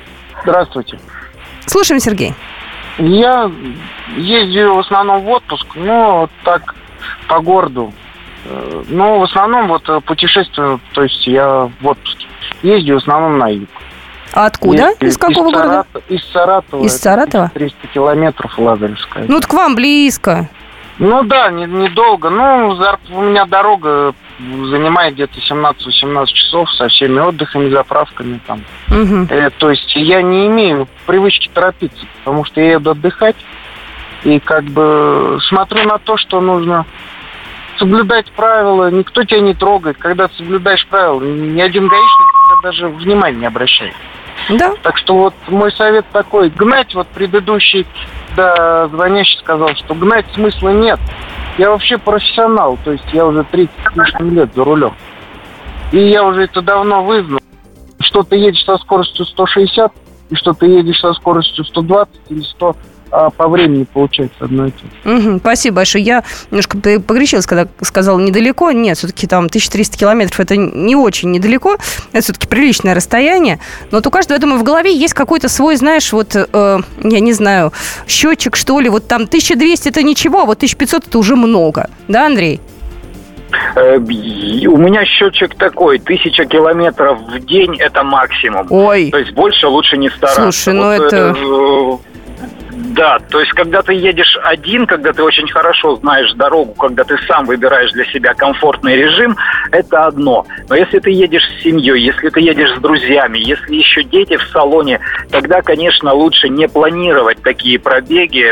Слушаем, 1.67 2.01
Сергей. 2.01 2.35
Я 2.99 3.51
ездию 4.17 4.75
в 4.75 4.79
основном 4.79 5.23
в 5.25 5.29
отпуск, 5.29 5.67
но 5.75 6.21
вот 6.21 6.31
так 6.45 6.75
по 7.29 7.41
городу. 7.41 7.93
Э, 8.47 8.83
Но 8.89 9.19
в 9.19 9.25
основном 9.25 9.69
вот 9.69 9.89
э, 9.89 10.01
путешествую, 10.01 10.81
то 10.95 11.03
есть 11.03 11.27
я 11.27 11.71
в 11.81 11.87
отпуске. 11.87 12.27
Ездию 12.63 12.99
в 12.99 13.03
основном 13.03 13.39
на 13.39 13.49
юг. 13.49 13.69
А 14.33 14.47
откуда? 14.47 14.91
Ездию 14.91 15.11
Из 15.11 15.19
какого 15.19 15.51
города? 15.51 15.85
Сарата- 15.93 16.03
Из 16.15 16.25
Саратова. 16.33 16.85
Из 16.85 16.97
Саратова? 17.01 17.51
300 17.55 17.87
километров 17.89 18.59
Лазаревская. 18.59 19.25
Ну, 19.29 19.41
так 19.41 19.51
к 19.51 19.53
вам 19.55 19.75
близко. 19.75 20.49
Ну 20.99 21.23
да, 21.25 21.51
не- 21.51 21.67
недолго. 21.67 22.31
Ну, 22.31 22.73
зар- 22.77 22.99
у 23.11 23.21
меня 23.23 23.45
дорога 23.45 24.15
занимает 24.39 25.15
где-то 25.15 25.39
17-18 25.41 26.27
часов 26.27 26.71
со 26.73 26.89
всеми 26.89 27.19
отдыхами, 27.21 27.69
заправками 27.71 28.41
там. 28.47 28.61
Мгм. 28.89 29.27
Э, 29.31 29.51
то 29.51 29.71
есть 29.71 29.95
я 29.97 30.23
не 30.23 30.47
имею 30.47 30.89
привычки 31.07 31.49
торопиться, 31.53 32.05
потому 32.19 32.45
что 32.45 32.61
я 32.61 32.73
еду 32.73 32.91
отдыхать 32.91 33.37
и 34.25 34.39
как 34.41 34.65
бы 34.65 35.39
смотрю 35.49 35.85
на 35.85 35.99
то, 35.99 36.17
что 36.17 36.41
нужно 36.41 36.85
соблюдать 37.79 38.31
правила, 38.33 38.91
никто 38.91 39.23
тебя 39.25 39.41
не 39.41 39.55
трогает. 39.55 39.97
Когда 39.99 40.29
соблюдаешь 40.29 40.87
правила, 40.87 41.21
ни 41.23 41.61
один 41.61 41.89
гаишник 41.89 42.63
даже 42.63 42.89
внимания 42.89 43.39
не 43.39 43.47
обращает. 43.47 43.95
Да? 44.51 44.75
Так 44.83 44.97
что 44.99 45.17
вот 45.17 45.35
мой 45.49 45.73
совет 45.73 46.07
такой, 46.13 46.51
гнать 46.51 46.95
вот 46.95 47.09
предыдущий, 47.09 47.87
да, 48.37 48.89
звонящий 48.89 49.39
сказал, 49.41 49.71
что 49.77 49.95
гнать 49.95 50.27
смысла 50.35 50.71
нет. 50.71 51.01
Я 51.59 51.71
вообще 51.71 51.99
профессионал, 51.99 52.79
то 52.85 52.93
есть 52.93 53.05
я 53.13 53.27
уже 53.27 53.45
30 53.45 53.75
с 53.93 53.97
лишним 53.97 54.35
лет 54.35 54.55
за 54.55 54.65
рулем. 54.65 54.95
И 55.93 55.99
я 55.99 56.25
уже 56.25 56.45
это 56.45 56.61
давно 56.61 57.03
вызнал. 57.03 57.41
Что 58.01 58.23
ты 58.23 58.37
едешь 58.37 58.65
со 58.65 58.77
скоростью 58.79 59.25
160, 59.25 59.93
и 60.31 60.35
что 60.35 60.53
ты 60.53 60.67
едешь 60.67 61.01
со 61.01 61.13
скоростью 61.15 61.65
120 61.65 62.15
или 62.29 62.41
100 62.41 62.77
а 63.19 63.31
по 63.31 63.49
времени 63.49 63.85
получается 63.85 64.37
одно 64.45 64.67
и 64.67 64.71
то 64.71 64.79
же. 64.81 65.31
Угу, 65.31 65.39
спасибо 65.39 65.77
большое. 65.77 66.05
Я 66.05 66.23
немножко 66.51 66.77
погречилась, 66.77 67.47
когда 67.47 67.67
сказала 67.81 68.19
недалеко. 68.21 68.71
Нет, 68.73 68.99
все-таки 68.99 69.27
там 69.27 69.47
1300 69.47 69.97
километров 69.97 70.39
это 70.39 70.57
не 70.57 70.95
очень 70.95 71.31
недалеко. 71.31 71.79
Это 72.13 72.23
все-таки 72.23 72.47
приличное 72.47 72.95
расстояние. 72.95 73.59
Но 73.91 73.99
вот 73.99 74.07
у 74.07 74.11
каждого, 74.11 74.37
я 74.37 74.41
думаю, 74.41 74.61
в 74.61 74.65
голове 74.65 74.95
есть 74.95 75.15
какой-то 75.15 75.49
свой, 75.49 75.77
знаешь, 75.77 76.13
вот, 76.13 76.37
э, 76.37 76.79
я 77.03 77.21
не 77.21 77.33
знаю, 77.33 77.73
счетчик, 78.07 78.55
что 78.55 78.81
ли. 78.81 78.91
Вот 78.91 79.09
там 79.09 79.23
1200 79.23 79.89
это 79.89 80.03
ничего, 80.03 80.43
а 80.43 80.45
вот 80.45 80.59
1500 80.59 81.07
это 81.07 81.19
уже 81.19 81.37
много. 81.37 81.89
Да, 82.09 82.27
Андрей? 82.27 82.61
Э, 83.77 83.97
у 83.97 84.77
меня 84.77 85.07
счетчик 85.07 85.55
такой, 85.55 86.01
тысяча 86.01 86.45
километров 86.45 87.19
в 87.21 87.39
день 87.47 87.77
это 87.79 88.03
максимум. 88.03 88.67
Ой. 88.69 89.11
То 89.11 89.19
есть 89.19 89.33
больше 89.33 89.69
лучше 89.69 89.97
не 89.97 90.11
стараться. 90.11 90.43
Слушай, 90.43 90.75
ну 90.75 90.85
вот, 90.85 91.01
это... 91.01 91.37
Да, 92.97 93.19
то 93.31 93.41
есть 93.41 93.53
когда 93.53 93.83
ты 93.83 93.93
едешь 93.93 94.39
один, 94.43 94.87
когда 94.87 95.13
ты 95.13 95.23
очень 95.23 95.47
хорошо 95.49 95.97
знаешь 95.97 96.33
дорогу, 96.33 96.73
когда 96.73 97.05
ты 97.05 97.19
сам 97.29 97.45
выбираешь 97.45 97.93
для 97.93 98.07
себя 98.07 98.33
комфортный 98.33 98.97
режим, 98.97 99.37
это 99.71 100.07
одно. 100.07 100.47
Но 100.71 100.77
если 100.77 101.01
ты 101.01 101.11
едешь 101.11 101.43
с 101.43 101.63
семьей, 101.63 102.01
если 102.01 102.31
ты 102.31 102.41
едешь 102.41 102.75
с 102.75 102.81
друзьями, 102.81 103.39
если 103.39 103.77
еще 103.77 104.03
дети 104.03 104.39
в 104.39 104.45
салоне, 104.45 105.01
тогда, 105.31 105.61
конечно, 105.61 106.15
лучше 106.15 106.49
не 106.49 106.69
планировать 106.69 107.43
такие 107.43 107.79
пробеги. 107.79 108.51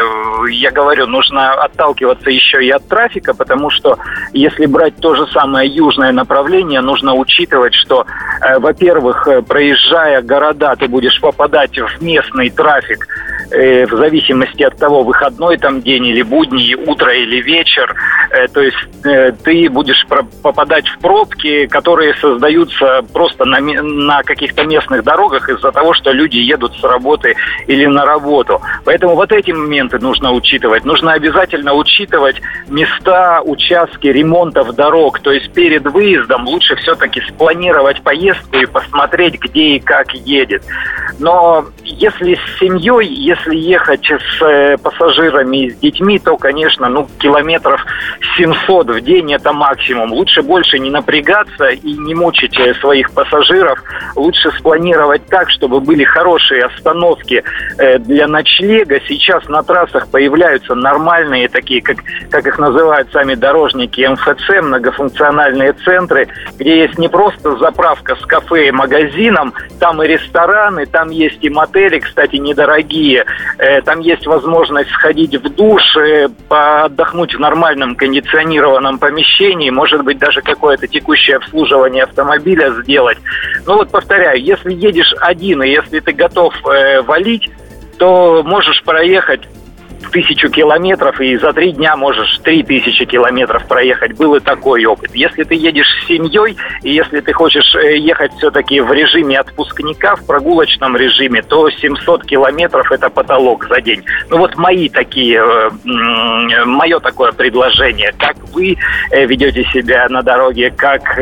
Я 0.50 0.70
говорю, 0.70 1.06
нужно 1.06 1.54
отталкиваться 1.54 2.28
еще 2.28 2.62
и 2.62 2.68
от 2.68 2.86
трафика, 2.86 3.32
потому 3.32 3.70
что 3.70 3.98
если 4.34 4.66
брать 4.66 4.96
то 4.96 5.14
же 5.14 5.26
самое 5.28 5.70
южное 5.70 6.12
направление, 6.12 6.82
нужно 6.82 7.14
учитывать, 7.14 7.72
что, 7.72 8.04
э, 8.42 8.58
во-первых, 8.58 9.26
э, 9.26 9.40
проезжая 9.40 10.20
города, 10.20 10.76
ты 10.76 10.86
будешь 10.86 11.18
попадать 11.18 11.78
в 11.78 12.02
местный 12.02 12.50
трафик, 12.50 13.08
э, 13.50 13.86
в 13.86 13.96
зависимости 13.96 14.62
от 14.62 14.76
того, 14.76 15.02
выходной 15.02 15.56
там 15.58 15.82
день 15.82 16.06
или 16.06 16.22
будний, 16.22 16.74
утро 16.74 17.12
или 17.12 17.40
вечер. 17.40 17.94
Э, 18.30 18.48
то 18.48 18.60
есть 18.60 18.76
э, 19.04 19.32
ты 19.32 19.68
будешь 19.68 20.06
попадать 20.42 20.86
в 20.88 20.98
пробки, 20.98 21.66
которые 21.66 22.14
создаются 22.16 23.04
просто 23.12 23.44
на, 23.44 23.60
на 23.60 24.22
каких-то 24.22 24.64
местных 24.64 25.04
дорогах 25.04 25.48
из-за 25.48 25.72
того, 25.72 25.94
что 25.94 26.12
люди 26.12 26.38
едут 26.38 26.72
с 26.78 26.82
работы 26.84 27.34
или 27.66 27.86
на 27.86 28.04
работу. 28.04 28.60
Поэтому 28.84 29.14
вот 29.14 29.32
эти 29.32 29.50
моменты 29.50 29.98
нужно 29.98 30.32
учитывать. 30.32 30.84
Нужно 30.84 31.12
обязательно 31.12 31.74
учитывать 31.74 32.40
места, 32.68 33.40
участки 33.42 34.06
ремонтов 34.06 34.74
дорог. 34.74 35.20
То 35.20 35.32
есть 35.32 35.52
перед 35.52 35.84
выездом 35.86 36.46
лучше 36.46 36.76
все-таки 36.76 37.20
спланировать 37.28 38.02
поездку 38.02 38.56
и 38.56 38.66
посмотреть, 38.66 39.40
где 39.40 39.76
и 39.76 39.80
как 39.80 40.12
едет. 40.14 40.62
Но 41.18 41.66
если 41.82 42.34
с 42.34 42.58
семьей, 42.58 43.06
если 43.34 43.56
ехать 43.56 44.06
с 44.06 44.42
э, 44.42 44.76
пассажирами 44.78 45.66
и 45.66 45.70
с 45.70 45.76
детьми, 45.76 46.18
то, 46.18 46.36
конечно, 46.36 46.88
ну, 46.88 47.08
километров 47.18 47.84
700 48.36 48.90
в 48.90 49.00
день 49.00 49.32
это 49.32 49.52
максимум. 49.52 50.12
Лучше 50.12 50.42
больше 50.42 50.78
не 50.78 50.90
напрягаться 50.90 51.68
и 51.68 51.94
не 51.94 52.14
мучить 52.14 52.58
э, 52.58 52.74
своих 52.74 53.10
пассажиров. 53.12 53.82
Лучше 54.16 54.50
спланировать 54.58 55.26
так, 55.26 55.50
чтобы 55.50 55.80
были 55.80 56.04
хорошие 56.04 56.64
остановки 56.64 57.42
э, 57.78 57.98
для 57.98 58.26
ночлега. 58.26 59.00
Сейчас 59.08 59.48
на 59.48 59.62
трассах 59.62 60.08
появляются 60.08 60.74
нормальные 60.74 61.48
такие, 61.48 61.82
как, 61.82 61.98
как 62.30 62.46
их 62.46 62.58
называют 62.58 63.10
сами 63.12 63.34
дорожники, 63.34 64.06
МФЦ, 64.06 64.62
многофункциональные 64.62 65.72
центры, 65.84 66.28
где 66.58 66.82
есть 66.82 66.98
не 66.98 67.08
просто 67.08 67.56
заправка 67.56 68.16
с 68.16 68.26
кафе 68.26 68.68
и 68.68 68.70
магазином, 68.70 69.54
там 69.80 70.02
и 70.02 70.06
рестораны, 70.06 70.86
там 70.86 71.10
есть 71.10 71.42
и 71.42 71.50
мотели, 71.50 71.98
кстати, 71.98 72.36
недорогие. 72.36 73.23
Э, 73.58 73.80
там 73.82 74.00
есть 74.00 74.26
возможность 74.26 74.90
сходить 74.90 75.34
в 75.36 75.48
душ, 75.54 75.82
э, 75.96 76.28
отдохнуть 76.48 77.34
в 77.34 77.40
нормальном 77.40 77.94
кондиционированном 77.96 78.98
помещении, 78.98 79.70
может 79.70 80.04
быть, 80.04 80.18
даже 80.18 80.42
какое-то 80.42 80.86
текущее 80.86 81.36
обслуживание 81.36 82.04
автомобиля 82.04 82.70
сделать. 82.82 83.18
Ну 83.66 83.76
вот 83.76 83.90
повторяю, 83.90 84.42
если 84.42 84.72
едешь 84.72 85.14
один, 85.20 85.62
и 85.62 85.70
если 85.70 86.00
ты 86.00 86.12
готов 86.12 86.54
э, 86.66 87.02
валить, 87.02 87.50
то 87.98 88.42
можешь 88.44 88.82
проехать 88.82 89.42
тысячу 90.14 90.48
километров 90.48 91.20
и 91.20 91.36
за 91.36 91.52
три 91.52 91.72
дня 91.72 91.96
можешь 91.96 92.38
три 92.38 92.62
тысячи 92.62 93.04
километров 93.04 93.66
проехать. 93.66 94.16
Был 94.16 94.36
и 94.36 94.40
такой 94.40 94.84
опыт. 94.84 95.10
Если 95.12 95.42
ты 95.42 95.56
едешь 95.56 95.88
с 95.88 96.06
семьей, 96.06 96.56
и 96.82 96.92
если 96.92 97.20
ты 97.20 97.32
хочешь 97.32 97.74
э, 97.74 97.98
ехать 97.98 98.32
все-таки 98.38 98.78
в 98.78 98.92
режиме 98.92 99.40
отпускника, 99.40 100.14
в 100.14 100.24
прогулочном 100.24 100.96
режиме, 100.96 101.42
то 101.42 101.68
700 101.68 102.26
километров 102.26 102.92
это 102.92 103.10
потолок 103.10 103.66
за 103.68 103.80
день. 103.80 104.04
Ну 104.30 104.38
вот 104.38 104.56
мои 104.56 104.88
такие, 104.88 105.42
э, 105.42 106.64
мое 106.64 107.00
такое 107.00 107.32
предложение. 107.32 108.14
Как 108.16 108.36
вы 108.52 108.76
э, 109.10 109.26
ведете 109.26 109.64
себя 109.72 110.06
на 110.08 110.22
дороге, 110.22 110.70
как 110.70 111.18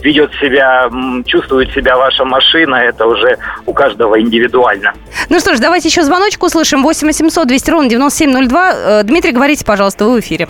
ведет 0.00 0.32
себя, 0.34 0.90
чувствует 1.26 1.72
себя 1.72 1.96
ваша 1.96 2.24
машина, 2.24 2.76
это 2.76 3.06
уже 3.06 3.36
у 3.66 3.72
каждого 3.72 4.20
индивидуально. 4.20 4.92
Ну 5.28 5.40
что 5.40 5.54
ж, 5.54 5.58
давайте 5.58 5.88
еще 5.88 6.02
звоночку 6.02 6.46
услышим. 6.46 6.82
8 6.82 7.06
800 7.06 7.46
200 7.46 7.70
ровно 7.70 7.88
9702. 7.88 8.72
Э, 8.74 9.02
Дмитрий, 9.02 9.32
говорите, 9.32 9.64
пожалуйста, 9.64 10.04
вы 10.04 10.16
в 10.16 10.20
эфире. 10.20 10.48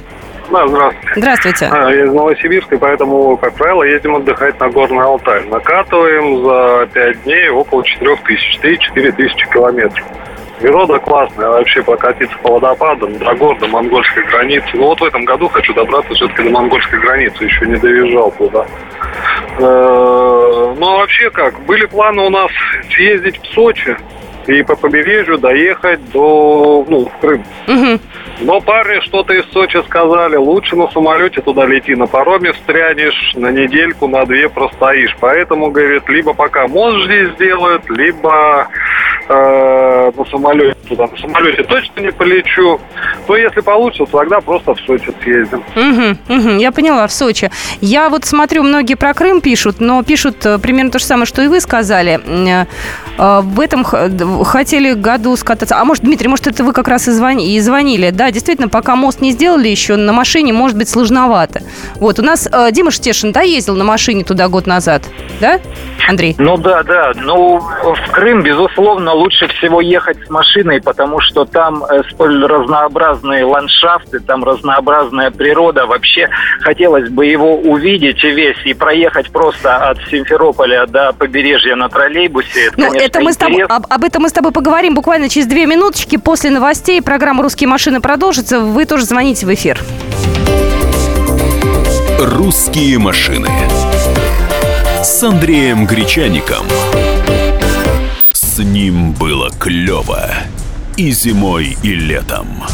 Да, 0.51 0.67
здравствуйте. 0.67 1.21
Здравствуйте. 1.21 1.69
А, 1.71 1.91
я 1.91 2.05
из 2.05 2.13
Новосибирска, 2.13 2.77
и 2.77 2.79
поэтому, 2.79 3.37
как 3.37 3.55
правило, 3.55 3.83
ездим 3.83 4.17
отдыхать 4.17 4.59
на 4.61 4.69
Горный 4.71 5.05
Алтай. 5.05 5.45
Накатываем 5.45 6.43
за 6.43 6.87
5 6.93 7.23
дней 7.25 7.49
около 7.51 7.85
4 7.85 8.17
тысяч, 8.25 8.59
3-4 8.63 9.13
тысячи 9.13 9.51
километров. 9.51 10.07
Природа 10.61 10.99
классная, 10.99 11.49
вообще 11.49 11.83
прокатиться 11.83 12.37
по 12.42 12.55
водопадам, 12.55 13.16
до 13.18 13.35
гор, 13.35 13.59
до 13.59 13.68
монгольской 13.68 14.25
границы. 14.25 14.66
Ну, 14.75 14.87
вот 14.87 15.01
в 15.01 15.05
этом 15.05 15.25
году 15.25 15.49
хочу 15.49 15.73
добраться 15.73 16.12
все-таки 16.14 16.42
до 16.42 16.51
монгольской 16.51 16.99
границы, 16.99 17.44
еще 17.44 17.66
не 17.66 17.77
доезжал 17.77 18.33
туда. 18.33 18.66
Э, 19.59 20.75
ну, 20.77 20.87
а 20.88 20.97
вообще 20.99 21.31
как, 21.31 21.61
были 21.61 21.87
планы 21.87 22.23
у 22.23 22.31
нас 22.31 22.51
съездить 22.90 23.40
в 23.40 23.55
Сочи, 23.55 23.97
и 24.49 24.63
по 24.63 24.77
побережью 24.77 25.39
доехать 25.39 26.11
до, 26.11 26.85
ну, 26.89 27.07
в 27.07 27.21
Крым. 27.21 27.45
Угу. 27.67 28.01
Но 28.41 28.61
парни 28.61 29.01
что-то 29.01 29.35
из 29.35 29.45
Сочи 29.53 29.83
сказали, 29.87 30.37
лучше 30.37 30.77
на 30.77 30.89
самолете 30.91 31.41
туда 31.41 31.67
лети, 31.67 31.95
на 31.95 32.07
пароме 32.07 32.53
встрянешь, 32.53 33.35
на 33.35 33.51
недельку, 33.51 34.07
на 34.07 34.25
две 34.25 34.49
простоишь. 34.49 35.17
Поэтому, 35.21 35.71
говорит, 35.71 36.09
либо 36.09 36.35
пока 36.35 36.69
мост 36.69 37.05
здесь 37.05 37.31
сделают, 37.35 37.89
либо 37.91 38.69
э, 39.29 40.13
на 40.17 40.25
самолете 40.27 40.79
туда. 40.89 41.09
На 41.09 41.17
самолете 41.19 41.65
точно 41.65 42.01
не 42.01 42.13
полечу. 42.13 42.81
Но 43.27 43.37
если 43.37 43.61
получится, 43.61 44.17
тогда 44.17 44.41
просто 44.41 44.75
в 44.75 44.81
Сочи 44.81 45.13
съездим. 45.23 45.65
Угу, 45.75 46.39
угу, 46.39 46.49
я 46.59 46.71
поняла, 46.71 47.07
в 47.07 47.13
Сочи. 47.13 47.51
Я 47.81 48.09
вот 48.09 48.25
смотрю, 48.25 48.63
многие 48.63 48.95
про 48.95 49.15
Крым 49.15 49.41
пишут, 49.41 49.81
но 49.81 50.03
пишут 50.05 50.47
э, 50.47 50.59
примерно 50.59 50.93
то 50.93 50.99
же 50.99 51.05
самое, 51.05 51.27
что 51.27 51.43
и 51.43 51.49
вы 51.49 51.61
сказали. 51.61 52.21
Э, 53.19 53.41
в 53.43 53.61
этом 53.61 53.85
хотели 54.44 54.94
году 54.94 55.37
скататься. 55.37 55.77
А 55.79 55.85
может, 55.85 56.05
Дмитрий, 56.05 56.29
может, 56.29 56.46
это 56.46 56.64
вы 56.64 56.72
как 56.72 56.88
раз 56.88 57.09
и, 57.09 57.12
звони, 57.12 57.57
и 57.57 57.61
звонили. 57.61 58.11
Да, 58.11 58.31
действительно, 58.31 58.68
пока 58.68 58.96
мост 58.96 59.20
не 59.20 59.33
сделали 59.33 59.68
еще, 59.68 59.96
на 59.96 60.12
машине 60.12 60.53
может 60.53 60.77
быть 60.77 60.88
сложновато. 60.88 61.62
Вот, 61.96 62.18
у 62.18 62.22
нас 62.22 62.48
э, 62.51 62.72
Дима 62.72 62.90
Штешин, 62.90 63.33
да, 63.33 63.42
ездил 63.42 63.77
на 63.77 63.85
машине 63.85 64.24
туда 64.24 64.48
год 64.48 64.66
назад, 64.66 65.03
да, 65.40 65.61
Андрей? 66.09 66.35
Ну 66.38 66.57
да, 66.57 66.83
да. 66.83 67.12
Ну, 67.16 67.59
в 67.59 68.11
Крым, 68.12 68.42
безусловно, 68.42 69.12
лучше 69.12 69.46
всего 69.48 69.81
ехать 69.81 70.16
с 70.27 70.31
машиной, 70.31 70.81
потому 70.81 71.20
что 71.20 71.44
там 71.44 71.85
э, 71.85 72.03
столь 72.11 72.44
разнообразные 72.44 73.44
ландшафты, 73.44 74.20
там 74.20 74.44
разнообразная 74.44 75.31
природа. 75.31 75.87
Вообще 75.87 76.29
хотелось 76.61 77.11
бы 77.11 77.27
его 77.27 77.57
увидеть 77.57 78.22
весь 78.22 78.64
и 78.64 78.74
проехать 78.74 79.31
просто 79.31 79.77
от 79.77 79.98
Симферополя 80.11 80.87
до 80.87 81.12
побережья 81.12 81.77
на 81.77 81.88
троллейбусе. 81.88 82.68
Это, 82.68 82.81
ну, 82.81 82.87
конечно, 82.87 83.07
это 83.07 83.20
мы 83.20 83.33
с 83.33 83.37
тобой, 83.37 83.62
об, 83.64 83.87
об 83.88 84.05
этом 84.05 84.22
мы 84.22 84.28
с 84.29 84.33
тобой 84.33 84.53
поговорим 84.53 84.95
буквально 84.95 85.29
через 85.29 85.47
две 85.47 85.67
минуточки. 85.67 86.17
После 86.17 86.51
новостей 86.51 87.01
программа 87.03 87.43
«Русские 87.43 87.69
машины» 87.69 88.01
продолжится. 88.01 88.61
Вы 88.61 88.85
тоже 88.85 89.05
звоните 89.05 89.47
в 89.47 89.55
эфир. 89.55 89.81
«Русские 92.19 92.99
машины» 92.99 93.49
с 95.03 95.23
Андреем 95.23 95.87
Гречаником. 95.87 96.67
С 98.33 98.59
ним 98.59 99.12
было 99.12 99.51
клево 99.51 100.31
и 100.97 101.11
зимой, 101.12 101.77
и 101.83 101.95
летом. 101.95 102.64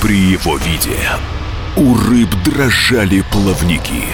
При 0.00 0.16
его 0.16 0.56
виде 0.56 0.96
у 1.76 1.94
рыб 1.94 2.30
дрожали 2.44 3.22
плавники. 3.30 4.04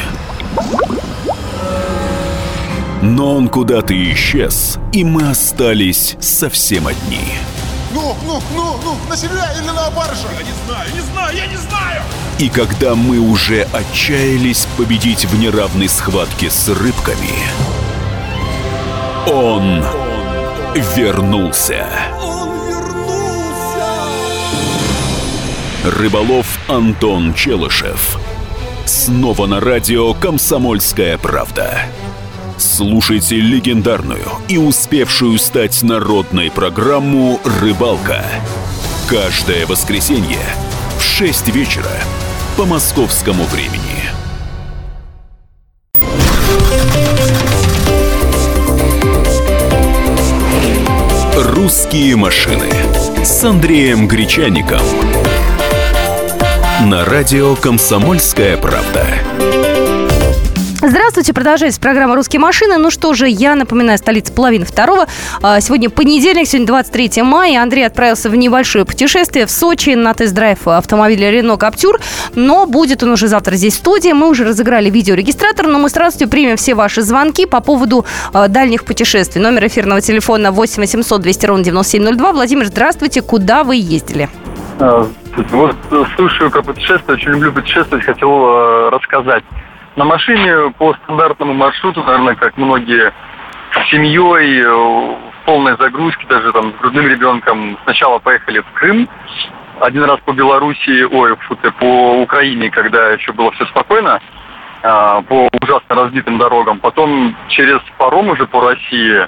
Но 3.03 3.37
он 3.37 3.49
куда-то 3.49 3.95
исчез, 4.13 4.79
и 4.93 5.05
мы 5.05 5.29
остались 5.31 6.17
совсем 6.21 6.87
одни. 6.87 7.21
Ну, 7.93 8.17
ну, 8.27 8.41
ну, 8.55 8.77
ну, 8.85 8.97
на 9.09 9.17
себя 9.17 9.53
или 9.53 9.67
на 9.67 9.91
баржу? 9.91 10.29
Я 10.39 10.45
не 10.45 10.53
знаю, 10.67 10.91
не 10.95 11.01
знаю, 11.13 11.37
я 11.37 11.47
не 11.47 11.57
знаю! 11.57 12.03
И 12.39 12.49
когда 12.49 12.95
мы 12.95 13.19
уже 13.19 13.63
отчаялись 13.73 14.67
победить 14.77 15.25
в 15.25 15.39
неравной 15.39 15.89
схватке 15.89 16.51
с 16.51 16.69
рыбками, 16.69 17.31
он 19.27 19.83
вернулся. 20.97 21.87
Рыболов 25.85 26.59
Антон 26.69 27.33
Челышев. 27.33 28.19
Снова 28.85 29.47
на 29.47 29.61
радио 29.61 30.13
«Комсомольская 30.15 31.17
правда». 31.17 31.87
Слушайте 32.59 33.37
легендарную 33.37 34.25
и 34.49 34.57
успевшую 34.57 35.38
стать 35.38 35.83
народной 35.83 36.51
программу 36.51 37.38
«Рыбалка». 37.61 38.25
Каждое 39.07 39.66
воскресенье 39.66 40.40
в 40.99 41.03
6 41.03 41.49
вечера 41.49 41.90
по 42.57 42.64
московскому 42.64 43.45
времени. 43.45 43.83
«Русские 51.37 52.16
машины» 52.16 52.73
с 53.23 53.45
Андреем 53.45 54.09
Гречаником. 54.09 54.81
На 56.85 57.05
радио 57.05 57.55
«Комсомольская 57.57 58.57
правда». 58.57 59.07
Здравствуйте, 60.88 61.35
продолжается 61.35 61.81
программа 61.81 62.14
«Русские 62.14 62.38
машины». 62.38 62.77
Ну 62.77 62.92
что 62.92 63.12
же, 63.12 63.27
я 63.29 63.57
напоминаю, 63.57 63.99
столица 63.99 64.33
половины 64.33 64.64
второго. 64.64 65.07
А, 65.42 65.61
сегодня 65.61 65.90
понедельник, 65.90 66.46
сегодня 66.46 66.68
23 66.68 67.22
мая. 67.25 67.61
Андрей 67.61 67.85
отправился 67.85 68.31
в 68.31 68.37
небольшое 68.37 68.85
путешествие 68.85 69.46
в 69.46 69.51
Сочи 69.51 69.96
на 69.96 70.14
тест-драйв 70.14 70.68
автомобиля 70.68 71.33
Renault 71.33 71.59
Captur. 71.59 72.01
Но 72.37 72.66
будет 72.66 73.03
он 73.03 73.11
уже 73.11 73.27
завтра 73.27 73.57
здесь 73.57 73.75
в 73.75 73.79
студии. 73.79 74.12
Мы 74.12 74.29
уже 74.29 74.44
разыграли 74.44 74.88
видеорегистратор, 74.88 75.66
но 75.66 75.81
мы 75.81 75.88
с 75.88 75.96
радостью 75.96 76.29
примем 76.29 76.57
все 76.57 76.77
ваши 76.77 77.03
звонки 77.03 77.46
по 77.46 77.61
поводу 77.61 78.07
а, 78.33 78.46
дальних 78.46 78.85
путешествий. 78.85 79.42
Номер 79.42 79.66
эфирного 79.66 80.01
телефона 80.01 80.53
8 80.53 80.81
800 80.81 81.20
200 81.20 81.46
ровно 81.46 81.64
9702. 81.64 82.33
Владимир, 82.33 82.66
здравствуйте. 82.66 83.22
Куда 83.22 83.64
вы 83.64 83.75
ездили? 83.75 84.29
А, 84.79 85.05
вот 85.51 85.75
слушаю 86.14 86.49
про 86.53 86.62
путешествия, 86.62 87.14
очень 87.14 87.31
люблю 87.31 87.53
путешествовать, 87.53 88.05
хотел 88.05 88.90
рассказать 88.90 89.42
на 89.97 90.05
машине 90.05 90.73
по 90.79 90.95
стандартному 90.95 91.55
маршруту, 91.55 92.03
наверное, 92.05 92.35
как 92.37 92.57
многие 92.57 93.13
с 93.73 93.91
семьей, 93.91 94.61
э, 94.61 94.69
в 94.69 95.45
полной 95.45 95.77
загрузке, 95.79 96.27
даже 96.29 96.53
там 96.53 96.73
с 96.73 96.77
грудным 96.77 97.07
ребенком, 97.09 97.79
сначала 97.85 98.19
поехали 98.19 98.61
в 98.61 98.73
Крым, 98.73 99.09
один 99.81 100.05
раз 100.05 100.21
по 100.21 100.33
Белоруссии, 100.33 101.03
ой, 101.03 101.37
фу 101.37 101.57
ты, 101.57 101.71
по 101.73 102.21
Украине, 102.23 102.71
когда 102.71 103.11
еще 103.11 103.33
было 103.33 103.51
все 103.53 103.67
спокойно, 103.67 104.21
а, 104.83 105.23
по 105.23 105.49
ужасно 105.61 105.95
разбитым 105.95 106.39
дорогам. 106.39 106.79
Потом 106.81 107.37
через 107.49 107.81
паром 107.99 108.29
уже 108.29 108.47
по 108.47 108.61
России, 108.61 109.27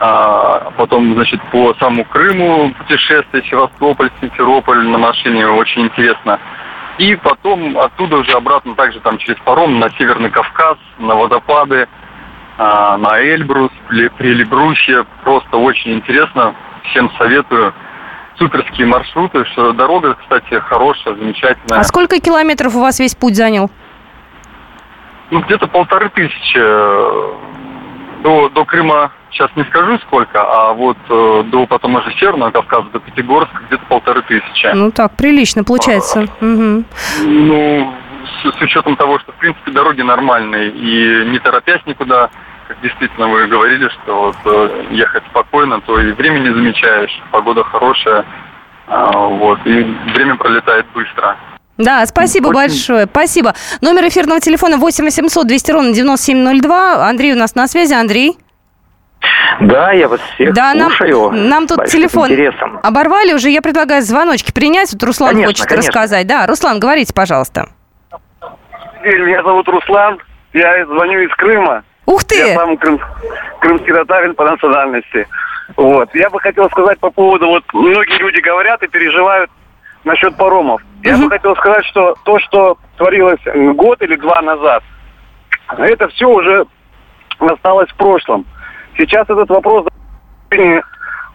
а, 0.00 0.70
потом, 0.76 1.14
значит, 1.14 1.40
по 1.50 1.74
самому 1.80 2.04
Крыму 2.04 2.74
путешествие, 2.74 3.42
Севастополь, 3.48 4.10
Симферополь 4.20 4.86
на 4.86 4.98
машине, 4.98 5.46
очень 5.48 5.82
интересно. 5.86 6.38
И 6.98 7.14
потом 7.14 7.78
оттуда 7.78 8.16
уже 8.16 8.32
обратно 8.32 8.74
также 8.74 9.00
там 9.00 9.18
через 9.18 9.38
паром 9.40 9.78
на 9.78 9.88
Северный 9.90 10.30
Кавказ, 10.30 10.76
на 10.98 11.14
водопады, 11.14 11.88
а, 12.58 12.96
на 12.98 13.20
Эльбрус, 13.20 13.70
Прилебрусье. 13.88 15.06
Просто 15.22 15.56
очень 15.56 15.94
интересно. 15.94 16.54
Всем 16.90 17.10
советую. 17.16 17.72
Суперские 18.36 18.86
маршруты, 18.86 19.44
что 19.46 19.72
дорога, 19.72 20.14
кстати, 20.14 20.60
хорошая, 20.60 21.14
замечательная. 21.14 21.80
А 21.80 21.84
сколько 21.84 22.20
километров 22.20 22.74
у 22.74 22.80
вас 22.80 22.98
весь 22.98 23.14
путь 23.14 23.36
занял? 23.36 23.70
Ну, 25.30 25.40
где-то 25.40 25.66
полторы 25.66 26.08
тысячи. 26.08 26.58
До, 28.22 28.48
до 28.48 28.64
Крыма 28.64 29.12
сейчас 29.30 29.50
не 29.56 29.64
скажу 29.64 29.98
сколько, 30.00 30.40
а 30.40 30.72
вот 30.72 30.96
э, 31.08 31.42
до 31.46 31.66
потом 31.66 31.96
уже 31.96 32.12
Северного 32.18 32.50
Кавказа, 32.50 32.88
до 32.90 33.00
Пятигорска 33.00 33.58
где-то 33.66 33.84
полторы 33.88 34.22
тысячи. 34.22 34.66
Ну 34.74 34.90
так, 34.90 35.12
прилично 35.16 35.64
получается. 35.64 36.20
А, 36.40 36.44
угу. 36.44 36.84
Ну, 37.24 37.94
с, 38.42 38.58
с 38.58 38.62
учетом 38.62 38.96
того, 38.96 39.18
что 39.20 39.32
в 39.32 39.36
принципе 39.36 39.70
дороги 39.70 40.02
нормальные 40.02 40.70
и 40.70 41.28
не 41.30 41.38
торопясь 41.38 41.80
никуда, 41.86 42.30
как 42.66 42.80
действительно 42.82 43.28
вы 43.28 43.46
говорили, 43.46 43.88
что 43.88 44.20
вот 44.26 44.36
э, 44.44 44.86
ехать 44.90 45.24
спокойно, 45.30 45.80
то 45.80 46.00
и 46.00 46.12
время 46.12 46.40
не 46.40 46.52
замечаешь, 46.52 47.22
погода 47.30 47.64
хорошая, 47.64 48.24
э, 48.86 49.12
вот, 49.14 49.58
и 49.64 49.82
время 50.14 50.36
пролетает 50.36 50.86
быстро. 50.94 51.36
Да, 51.78 52.04
спасибо 52.06 52.48
Очень... 52.48 52.54
большое. 52.56 53.06
Спасибо. 53.06 53.54
Номер 53.80 54.08
эфирного 54.08 54.40
телефона 54.40 54.78
8 54.78 55.04
800 55.04 55.46
200 55.46 55.70
ровно 55.70 55.92
9702. 55.92 57.08
Андрей 57.08 57.34
у 57.34 57.36
нас 57.36 57.54
на 57.54 57.68
связи. 57.68 57.94
Андрей. 57.94 58.36
Да, 59.60 59.92
я 59.92 60.08
вас 60.08 60.20
всех 60.34 60.54
да, 60.54 60.72
слушаю. 60.72 61.30
Нам, 61.30 61.48
нам 61.48 61.66
тут 61.66 61.86
телефон 61.86 62.30
интересом. 62.30 62.78
оборвали 62.82 63.32
уже. 63.32 63.50
Я 63.50 63.60
предлагаю 63.60 64.02
звоночки 64.02 64.52
принять. 64.52 64.92
Вот 64.92 65.02
Руслан 65.02 65.30
конечно, 65.30 65.48
хочет 65.48 65.66
конечно. 65.66 65.88
рассказать. 65.88 66.26
Да, 66.26 66.46
Руслан, 66.46 66.78
говорите, 66.78 67.12
пожалуйста. 67.12 67.68
Меня 69.02 69.42
зовут 69.42 69.68
Руслан. 69.68 70.18
Я 70.52 70.86
звоню 70.86 71.20
из 71.20 71.30
Крыма. 71.34 71.82
Ух 72.06 72.24
ты! 72.24 72.36
Я 72.38 72.54
сам 72.54 72.76
крым, 72.78 72.98
крымский 73.60 73.92
татарин 73.92 74.34
по 74.34 74.44
национальности. 74.44 75.28
Вот. 75.76 76.14
Я 76.14 76.30
бы 76.30 76.40
хотел 76.40 76.70
сказать 76.70 76.98
по 76.98 77.10
поводу, 77.10 77.48
вот 77.48 77.64
многие 77.74 78.18
люди 78.18 78.40
говорят 78.40 78.82
и 78.82 78.88
переживают 78.88 79.50
насчет 80.04 80.34
паромов. 80.36 80.80
Я 81.02 81.14
угу. 81.14 81.24
бы 81.24 81.30
хотел 81.30 81.54
сказать, 81.56 81.84
что 81.84 82.14
то, 82.24 82.38
что 82.38 82.78
творилось 82.96 83.40
год 83.76 84.00
или 84.00 84.16
два 84.16 84.40
назад, 84.40 84.82
это 85.76 86.08
все 86.08 86.28
уже 86.30 86.64
осталось 87.38 87.90
в 87.90 87.96
прошлом. 87.96 88.46
Сейчас 88.98 89.30
этот 89.30 89.48
вопрос 89.48 89.86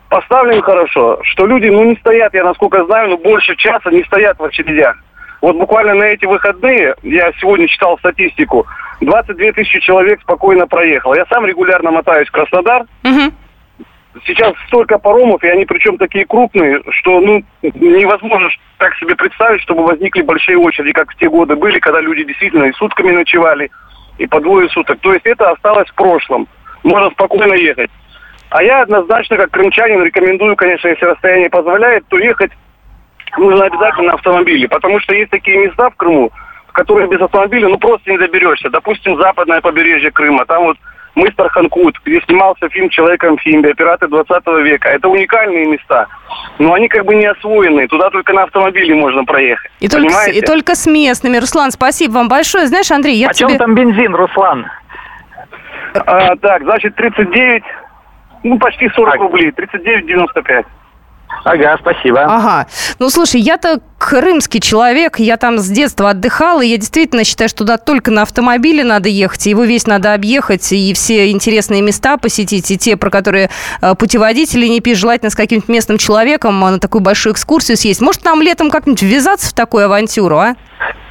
поставлен 0.10 0.62
хорошо, 0.62 1.20
что 1.24 1.48
люди, 1.48 1.68
ну, 1.68 1.86
не 1.86 1.96
стоят, 1.96 2.34
я 2.34 2.44
насколько 2.44 2.84
знаю, 2.86 3.12
ну, 3.12 3.18
больше 3.18 3.56
часа 3.56 3.90
не 3.90 4.04
стоят 4.04 4.38
в 4.38 4.44
очередях. 4.44 4.98
Вот 5.42 5.56
буквально 5.56 5.94
на 5.94 6.04
эти 6.04 6.26
выходные, 6.26 6.96
я 7.04 7.32
сегодня 7.40 7.68
читал 7.68 7.98
статистику, 8.00 8.68
22 9.02 9.54
тысячи 9.54 9.80
человек 9.80 10.22
спокойно 10.22 10.68
проехал. 10.68 11.14
Я 11.16 11.26
сам 11.26 11.46
регулярно 11.46 11.92
мотаюсь 11.92 12.28
в 12.28 12.32
Краснодар. 12.32 12.84
Угу. 13.04 13.34
Сейчас 14.26 14.54
столько 14.68 15.00
паромов, 15.00 15.44
и 15.44 15.48
они 15.48 15.66
причем 15.66 15.98
такие 15.98 16.26
крупные, 16.26 16.82
что 16.90 17.20
ну 17.20 17.44
невозможно 17.62 18.50
так 18.78 18.96
себе 18.98 19.16
представить, 19.16 19.62
чтобы 19.62 19.84
возникли 19.86 20.22
большие 20.22 20.58
очереди, 20.58 20.92
как 20.92 21.12
в 21.12 21.16
те 21.16 21.30
годы 21.30 21.56
были, 21.56 21.80
когда 21.80 22.00
люди 22.00 22.24
действительно 22.24 22.66
и 22.66 22.74
сутками 22.74 23.12
ночевали, 23.12 23.72
и 24.20 24.28
по 24.28 24.40
двое 24.40 24.70
суток. 24.70 25.00
То 25.00 25.14
есть 25.14 25.26
это 25.26 25.50
осталось 25.50 25.90
в 25.90 25.96
прошлом 25.96 26.48
можно 26.84 27.10
спокойно 27.12 27.54
ехать. 27.54 27.90
А 28.50 28.62
я 28.62 28.84
однозначно, 28.84 29.38
как 29.38 29.52
крымчанин, 29.52 30.04
рекомендую, 30.04 30.56
конечно, 30.56 30.88
если 30.88 31.06
расстояние 31.06 31.50
позволяет, 31.50 32.06
то 32.08 32.18
ехать 32.18 32.52
нужно 33.38 33.66
обязательно 33.66 34.10
на 34.10 34.14
автомобиле. 34.14 34.68
Потому 34.68 35.00
что 35.00 35.16
есть 35.16 35.32
такие 35.32 35.58
места 35.58 35.90
в 35.90 35.96
Крыму, 35.96 36.32
в 36.68 36.72
которые 36.72 37.08
без 37.10 37.20
автомобиля 37.20 37.68
ну 37.70 37.78
просто 37.78 38.12
не 38.12 38.18
доберешься. 38.18 38.70
Допустим, 38.70 39.18
западное 39.18 39.62
побережье 39.62 40.12
Крыма. 40.12 40.46
Там 40.46 40.66
вот 40.66 40.78
мыстер 41.16 41.50
Ханкут, 41.50 41.96
где 42.06 42.22
снимался 42.22 42.70
фильм 42.70 42.90
«Человек-амфибия», 42.90 43.74
«Пираты 43.74 44.08
20 44.08 44.48
века». 44.64 44.90
Это 44.90 45.08
уникальные 45.08 45.66
места. 45.66 46.08
Но 46.60 46.74
они 46.74 46.88
как 46.88 47.06
бы 47.06 47.16
не 47.16 47.26
освоенные. 47.26 47.88
Туда 47.88 48.10
только 48.10 48.34
на 48.34 48.44
автомобиле 48.44 48.94
можно 48.96 49.24
проехать. 49.24 49.72
И 49.80 49.88
только, 49.88 50.10
с, 50.10 50.28
и 50.28 50.42
только 50.42 50.76
с 50.76 50.86
местными. 50.86 51.38
Руслан, 51.38 51.72
спасибо 51.72 52.14
вам 52.14 52.30
большое. 52.30 52.68
Знаешь, 52.68 52.92
Андрей, 52.92 53.16
я 53.16 53.30
а 53.30 53.34
тебе... 53.34 53.50
чем 53.50 53.58
там 53.58 53.76
бензин, 53.76 54.16
Руслан? 54.16 54.68
А, 55.94 56.36
так, 56.38 56.64
значит, 56.64 56.96
39, 56.96 57.64
ну, 58.44 58.60
почти 58.60 58.90
40 58.90 59.12
так. 59.12 59.22
рублей, 59.22 59.52
39,95. 59.52 60.66
Ага, 61.44 61.78
спасибо. 61.80 62.24
Ага. 62.24 62.68
Ну, 63.00 63.10
слушай, 63.10 63.42
я-то 63.42 63.80
крымский 63.98 64.62
человек, 64.62 65.20
я 65.20 65.38
там 65.38 65.58
с 65.58 65.68
детства 65.68 66.12
отдыхала, 66.12 66.62
и 66.62 66.68
я 66.68 66.78
действительно 66.78 67.24
считаю, 67.24 67.50
что 67.50 67.60
туда 67.60 67.78
только 67.78 68.12
на 68.12 68.22
автомобиле 68.22 68.84
надо 68.84 69.10
ехать, 69.10 69.46
его 69.46 69.64
весь 69.64 69.88
надо 69.88 70.14
объехать, 70.14 70.72
и 70.72 70.94
все 70.94 71.32
интересные 71.32 71.82
места 71.82 72.18
посетить, 72.18 72.70
и 72.72 72.78
те, 72.78 72.96
про 72.96 73.10
которые 73.10 73.50
э, 73.82 73.96
путеводители 73.96 74.68
не 74.68 74.80
пишут, 74.80 75.02
желательно 75.02 75.32
с 75.32 75.36
каким-то 75.36 75.72
местным 75.72 75.98
человеком 75.98 76.64
а 76.64 76.72
на 76.72 76.80
такую 76.80 77.02
большую 77.02 77.34
экскурсию 77.34 77.76
съесть. 77.78 78.00
Может, 78.00 78.24
нам 78.24 78.42
летом 78.42 78.70
как-нибудь 78.70 79.02
ввязаться 79.02 79.50
в 79.50 79.54
такую 79.54 79.86
авантюру, 79.86 80.38
а? 80.38 80.56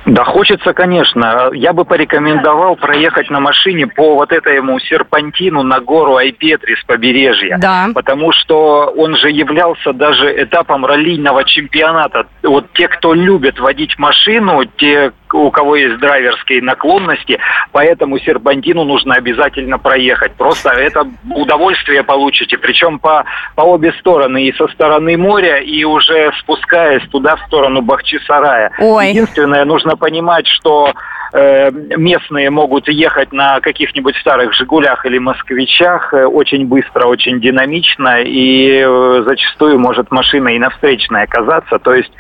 Да, 0.05 0.25
хочется, 0.25 0.73
конечно. 0.73 1.51
Я 1.53 1.73
бы 1.73 1.85
порекомендовал 1.85 2.77
проехать 2.77 3.31
на 3.31 3.41
машине 3.41 3.87
по 3.87 4.15
вот 4.15 4.33
этому 4.33 4.81
серпантину 4.81 5.63
на 5.63 5.81
гору 5.81 6.17
Айпетри 6.17 6.75
с 6.75 6.85
побережья. 6.85 7.59
Да. 7.59 7.89
Потому 7.95 8.33
что 8.33 8.93
он 8.97 9.17
же 9.17 9.31
являлся 9.31 9.93
даже 9.93 10.43
этапом 10.43 10.85
раллийного 10.85 11.45
чемпионата. 11.45 12.27
Вот 12.43 12.67
те, 12.73 12.89
кто 12.89 13.15
любит 13.15 13.61
водить 13.61 13.99
машину, 13.99 14.65
те, 14.77 15.13
у 15.39 15.51
кого 15.51 15.77
есть 15.77 15.99
драйверские 15.99 16.63
наклонности, 16.63 17.39
по 17.73 17.79
этому 17.79 18.19
серпантину 18.19 18.85
нужно 18.85 19.15
обязательно 19.15 19.79
проехать. 19.79 20.33
Просто 20.33 20.71
это 20.71 21.07
удовольствие 21.31 22.03
получите, 22.03 22.59
причем 22.59 22.99
по, 22.99 23.25
по 23.55 23.63
обе 23.63 23.93
стороны, 23.95 24.45
и 24.45 24.53
со 24.53 24.67
стороны 24.69 25.17
моря, 25.17 25.59
и 25.59 25.85
уже 25.85 26.33
спускаясь 26.41 27.07
туда, 27.09 27.37
в 27.37 27.47
сторону 27.47 27.83
Бахчисарая. 27.83 28.73
Ой. 28.79 29.09
Единственное, 29.11 29.65
нужно 29.65 29.97
понимать, 29.97 30.47
что 30.47 30.93
местные 31.33 32.51
могут 32.51 32.89
ехать 32.89 33.33
на 33.33 33.61
каких-нибудь 33.61 34.17
старых 34.17 34.53
«Жигулях» 34.55 35.07
или 35.07 35.19
«Москвичах» 35.19 36.13
э, 36.13 36.25
очень 36.27 36.67
быстро, 36.67 37.07
очень 37.07 37.41
динамично, 37.41 38.23
и 38.23 38.83
э, 38.85 39.23
зачастую 39.27 39.79
может 39.79 40.11
машина 40.11 40.49
и 40.49 40.59
на 40.59 40.71
встречной 40.71 41.23
оказаться. 41.23 41.79
То 41.79 41.95
есть 41.95 42.13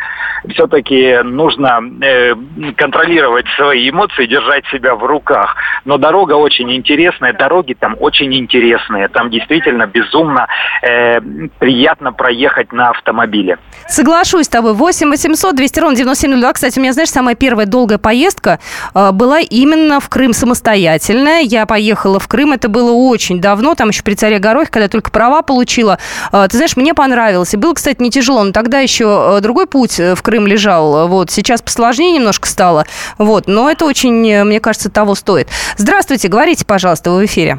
все-таки 0.50 1.18
нужно 1.22 1.80
э, 2.00 2.34
контролировать 2.76 3.46
свои 3.56 3.90
эмоции, 3.90 4.26
держать 4.26 4.64
себя 4.66 4.94
в 4.94 5.04
руках. 5.04 5.56
Но 5.84 5.98
дорога 5.98 6.32
очень 6.34 6.72
интересная, 6.74 7.32
дороги 7.32 7.74
там 7.74 7.96
очень 8.00 8.34
интересные. 8.34 9.08
Там 9.08 9.30
действительно 9.30 9.86
безумно 9.86 10.48
э, 10.82 11.20
приятно 11.58 12.12
проехать 12.12 12.72
на 12.72 12.90
автомобиле. 12.90 13.58
Соглашусь 13.86 14.46
с 14.46 14.48
тобой. 14.48 14.74
8 14.74 15.10
800 15.10 15.54
200 15.54 15.80
ровно 15.80 15.96
9702. 15.96 16.52
Кстати, 16.52 16.78
у 16.78 16.82
меня, 16.82 16.92
знаешь, 16.92 17.10
самая 17.10 17.34
первая 17.34 17.66
долгая 17.66 17.98
поездка 17.98 18.58
э, 18.94 19.01
была 19.10 19.40
именно 19.40 19.98
в 19.98 20.08
Крым 20.08 20.32
самостоятельная. 20.32 21.40
Я 21.40 21.66
поехала 21.66 22.20
в 22.20 22.28
Крым, 22.28 22.52
это 22.52 22.68
было 22.68 22.92
очень 22.92 23.40
давно, 23.40 23.74
там 23.74 23.88
еще 23.88 24.02
при 24.02 24.14
царе 24.14 24.38
Горохе, 24.38 24.70
когда 24.70 24.88
только 24.88 25.10
права 25.10 25.42
получила. 25.42 25.98
Э, 26.32 26.46
ты 26.48 26.56
знаешь, 26.56 26.76
мне 26.76 26.94
понравилось. 26.94 27.54
И 27.54 27.56
было, 27.56 27.74
кстати, 27.74 28.00
не 28.00 28.10
тяжело, 28.10 28.44
но 28.44 28.52
тогда 28.52 28.78
еще 28.78 29.38
э, 29.38 29.40
другой 29.40 29.66
путь 29.66 29.98
в 29.98 30.22
Крым 30.22 30.46
лежал. 30.46 31.08
Вот, 31.08 31.30
сейчас 31.30 31.62
посложнее 31.62 32.12
немножко 32.12 32.46
стало. 32.46 32.86
Вот, 33.18 33.48
но 33.48 33.70
это 33.70 33.86
очень, 33.86 34.44
мне 34.44 34.60
кажется, 34.60 34.90
того 34.90 35.14
стоит. 35.14 35.48
Здравствуйте, 35.76 36.28
говорите, 36.28 36.64
пожалуйста, 36.64 37.10
вы 37.10 37.22
в 37.22 37.24
эфире. 37.24 37.58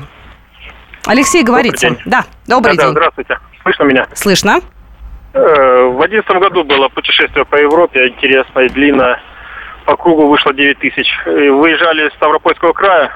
Алексей, 1.05 1.43
говорите. 1.43 1.89
Добрый 1.89 2.03
день. 2.03 2.11
Да, 2.11 2.25
добрый 2.47 2.77
да, 2.77 2.83
день. 2.83 2.93
Да, 2.93 2.99
здравствуйте. 2.99 3.39
Слышно 3.63 3.83
меня? 3.83 4.07
Слышно. 4.13 4.61
Э, 5.33 5.85
в 5.87 6.01
одиннадцатом 6.01 6.39
году 6.39 6.63
было 6.63 6.89
путешествие 6.89 7.45
по 7.45 7.55
Европе, 7.55 8.07
интересное, 8.07 8.69
длинное. 8.69 9.19
По 9.85 9.97
кругу 9.97 10.27
вышло 10.27 10.53
9 10.53 10.79
тысяч. 10.79 11.07
Выезжали 11.25 12.07
из 12.07 12.13
Ставропольского 12.13 12.73
края 12.73 13.11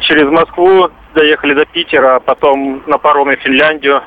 через 0.00 0.28
Москву, 0.28 0.90
доехали 1.14 1.54
до 1.54 1.64
Питера, 1.66 2.16
а 2.16 2.20
потом 2.20 2.82
на 2.86 2.98
пароме 2.98 3.36
в 3.36 3.40
Финляндию. 3.40 4.02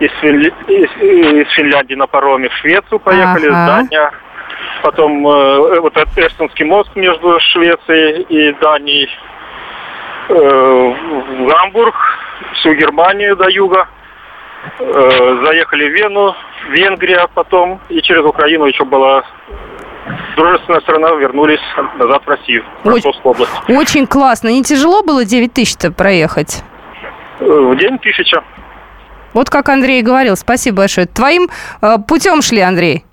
Из, 0.00 0.10
Финли... 0.20 0.52
из, 0.68 1.48
Финляндии 1.52 1.94
на 1.94 2.06
пароме 2.06 2.48
в 2.48 2.54
Швецию 2.54 2.98
поехали, 3.00 3.48
ага. 3.48 3.66
Дания. 3.66 4.10
Потом 4.82 5.26
э, 5.26 5.80
вот 5.80 5.96
этот 5.96 6.16
Эстонский 6.18 6.64
мост 6.64 6.94
между 6.96 7.38
Швецией 7.40 8.22
и 8.22 8.52
Данией. 8.60 9.10
Э, 10.28 10.34
в 10.34 11.46
Гамбург, 11.46 11.94
всю 12.54 12.74
Германию 12.74 13.36
до 13.36 13.48
юга. 13.48 13.88
Э, 14.78 15.44
заехали 15.44 15.88
в 15.88 15.92
Вену, 15.92 16.34
Венгрия 16.70 17.26
потом, 17.34 17.80
и 17.88 18.00
через 18.02 18.24
Украину 18.24 18.66
еще 18.66 18.84
была 18.84 19.24
дружественная 20.36 20.80
страна, 20.80 21.10
вернулись 21.16 21.60
назад 21.98 22.22
в 22.24 22.28
Россию, 22.28 22.64
в 22.84 22.88
Ростовскую 22.88 23.32
область. 23.32 23.52
Очень 23.68 24.06
классно. 24.06 24.48
Не 24.48 24.62
тяжело 24.62 25.02
было 25.02 25.24
9 25.24 25.52
тысяч-то 25.52 25.92
проехать? 25.92 26.62
Э, 27.40 27.44
в 27.44 27.76
день 27.76 27.98
тысяча. 27.98 28.42
Вот 29.32 29.48
как 29.48 29.68
Андрей 29.68 30.02
говорил, 30.02 30.36
спасибо 30.36 30.78
большое. 30.78 31.06
Твоим 31.06 31.48
э, 31.80 31.96
путем 32.06 32.42
шли, 32.42 32.60
Андрей? 32.60 33.04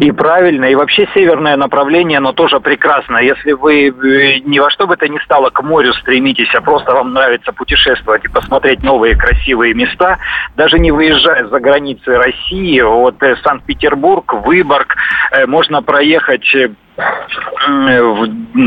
И 0.00 0.10
правильно, 0.12 0.66
и 0.66 0.74
вообще 0.74 1.08
северное 1.14 1.56
направление, 1.56 2.18
оно 2.18 2.32
тоже 2.32 2.60
прекрасно. 2.60 3.18
Если 3.18 3.52
вы 3.52 3.88
э, 3.88 4.38
ни 4.44 4.58
во 4.58 4.70
что 4.70 4.86
бы 4.86 4.96
то 4.96 5.08
ни 5.08 5.18
стало 5.18 5.50
к 5.50 5.62
морю 5.62 5.92
стремитесь, 5.94 6.52
а 6.54 6.60
просто 6.60 6.92
вам 6.92 7.12
нравится 7.12 7.52
путешествовать 7.52 8.24
и 8.24 8.28
посмотреть 8.28 8.82
новые 8.82 9.16
красивые 9.16 9.74
места, 9.74 10.18
даже 10.56 10.78
не 10.78 10.90
выезжая 10.90 11.46
за 11.46 11.60
границы 11.60 12.16
России, 12.16 12.80
вот 12.80 13.22
э, 13.22 13.36
Санкт-Петербург, 13.44 14.32
Выборг, 14.44 14.96
э, 15.32 15.46
можно 15.46 15.82
проехать 15.82 16.46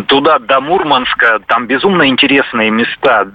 туда, 0.08 0.40
до 0.40 0.62
Мурманска, 0.62 1.40
там 1.48 1.68
безумно 1.68 2.08
интересные 2.08 2.72
места, 2.72 3.28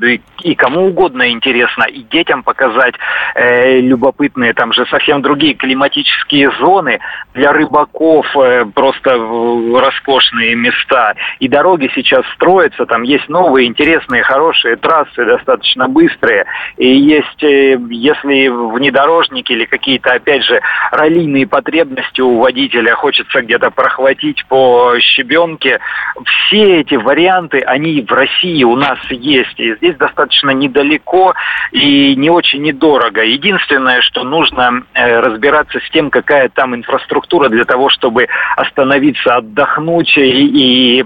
и 0.43 0.55
кому 0.55 0.87
угодно 0.87 1.31
интересно, 1.31 1.85
и 1.85 2.03
детям 2.03 2.43
показать 2.43 2.95
э, 3.35 3.81
любопытные, 3.81 4.55
там 4.55 4.73
же 4.73 4.87
совсем 4.87 5.23
другие 5.23 5.55
климатические 5.55 6.51
зоны, 6.59 7.01
для 7.35 7.53
рыбаков 7.53 8.27
э, 8.37 8.65
просто 8.75 9.11
роскошные 9.17 10.55
места, 10.55 11.15
и 11.41 11.49
дороги 11.49 11.91
сейчас 11.95 12.25
строятся, 12.35 12.87
там 12.87 13.03
есть 13.03 13.29
новые, 13.29 13.67
интересные, 13.67 14.23
хорошие 14.23 14.77
трассы, 14.77 15.25
достаточно 15.25 15.89
быстрые, 15.89 16.45
и 16.77 16.89
есть, 16.89 17.43
э, 17.43 17.79
если 17.91 18.49
внедорожники 18.49 19.53
или 19.53 19.65
какие-то, 19.65 20.13
опять 20.13 20.45
же, 20.45 20.61
раллийные 20.93 21.47
потребности 21.47 22.21
у 22.21 22.39
водителя, 22.39 22.95
хочется 22.95 23.43
где-то 23.43 23.71
прохватить 23.71 24.45
по 24.47 24.88
щебенке. 25.01 25.81
Все 26.25 26.81
эти 26.81 26.95
варианты, 26.95 27.61
они 27.61 28.03
в 28.03 28.13
России 28.13 28.65
у 28.65 28.77
нас 28.77 28.99
есть. 29.11 29.59
И 29.59 29.75
здесь 29.77 29.97
достаточно 29.97 30.51
недалеко 30.51 31.35
и 31.73 32.15
не 32.17 32.31
очень 32.31 32.63
недорого. 32.63 33.23
Единственное, 33.23 34.01
что 34.03 34.25
нужно 34.25 34.83
э, 34.95 35.21
разбираться 35.21 35.81
с 35.81 35.91
тем, 35.91 36.11
какая 36.11 36.49
там 36.49 36.75
инфраструктура 36.75 37.49
для 37.49 37.65
того, 37.65 37.89
чтобы 37.89 38.29
остановиться, 38.57 39.37
отдохнуть 39.37 40.17
и, 40.17 41.01
и 41.01 41.05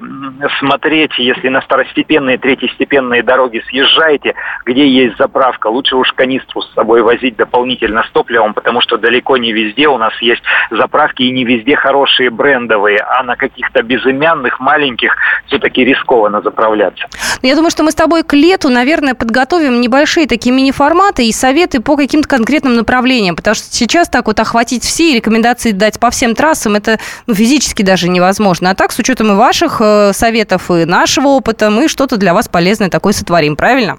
смотреть, 0.59 1.19
если 1.19 1.49
на 1.49 1.61
второстепенные, 1.61 2.39
третьестепенные 2.39 3.23
дороги 3.23 3.63
съезжаете, 3.69 4.35
где 4.65 4.87
есть 4.87 5.17
заправка. 5.19 5.69
Лучше 5.69 5.97
уж 5.97 6.13
канистру 6.13 6.63
с 6.63 6.73
собой 6.75 7.03
возить 7.03 7.37
дополнительно 7.37 8.03
с 8.05 8.11
топливом, 8.11 8.55
потому 8.55 8.81
что 8.81 8.97
далеко 8.99 9.37
не 9.37 9.53
везде 9.53 9.89
у 9.89 9.99
нас 9.99 10.13
есть 10.21 10.43
заправки 10.71 11.23
и 11.23 11.31
не 11.31 11.45
везде 11.45 11.77
хорошие 11.77 12.31
брендовые, 12.31 12.99
а 12.99 13.23
на 13.23 13.37
каких 13.37 13.62
каких-то 13.63 13.83
безымянных, 13.83 14.61
маленьких, 14.61 15.15
все-таки 15.47 15.85
рискованно 15.85 16.43
заправляться. 16.43 17.07
Ну, 17.43 17.49
я 17.49 17.55
думаю, 17.55 17.71
что 17.71 17.83
мы 17.83 17.91
с 17.91 17.95
тобой 17.95 18.23
к 18.23 18.33
лету, 18.35 18.69
наверное, 18.69 19.15
подготовим 19.15 19.81
небольшие 19.81 20.27
такие 20.27 20.55
мини-форматы 20.55 21.27
и 21.27 21.33
советы 21.33 21.81
по 21.81 21.97
каким-то 21.97 22.29
конкретным 22.29 22.75
направлениям, 22.75 23.37
потому 23.37 23.55
что 23.55 23.67
сейчас 23.71 24.09
так 24.09 24.27
вот 24.27 24.41
охватить 24.41 24.85
все 24.85 25.13
и 25.13 25.17
рекомендации 25.17 25.71
дать 25.71 25.99
по 26.01 26.11
всем 26.11 26.35
трассам, 26.35 26.75
это 26.75 26.99
ну, 27.27 27.35
физически 27.35 27.83
даже 27.83 28.09
невозможно. 28.09 28.71
А 28.71 28.75
так, 28.75 28.93
с 28.93 28.99
учетом 28.99 29.33
и 29.33 29.35
ваших 29.35 29.81
э, 29.81 30.13
советов, 30.13 30.71
и 30.71 30.85
нашего 30.85 31.29
опыта, 31.29 31.71
мы 31.71 31.89
что-то 31.89 32.17
для 32.17 32.35
вас 32.35 32.49
полезное 32.49 32.91
такое 32.91 33.13
сотворим, 33.13 33.57
правильно? 33.57 33.99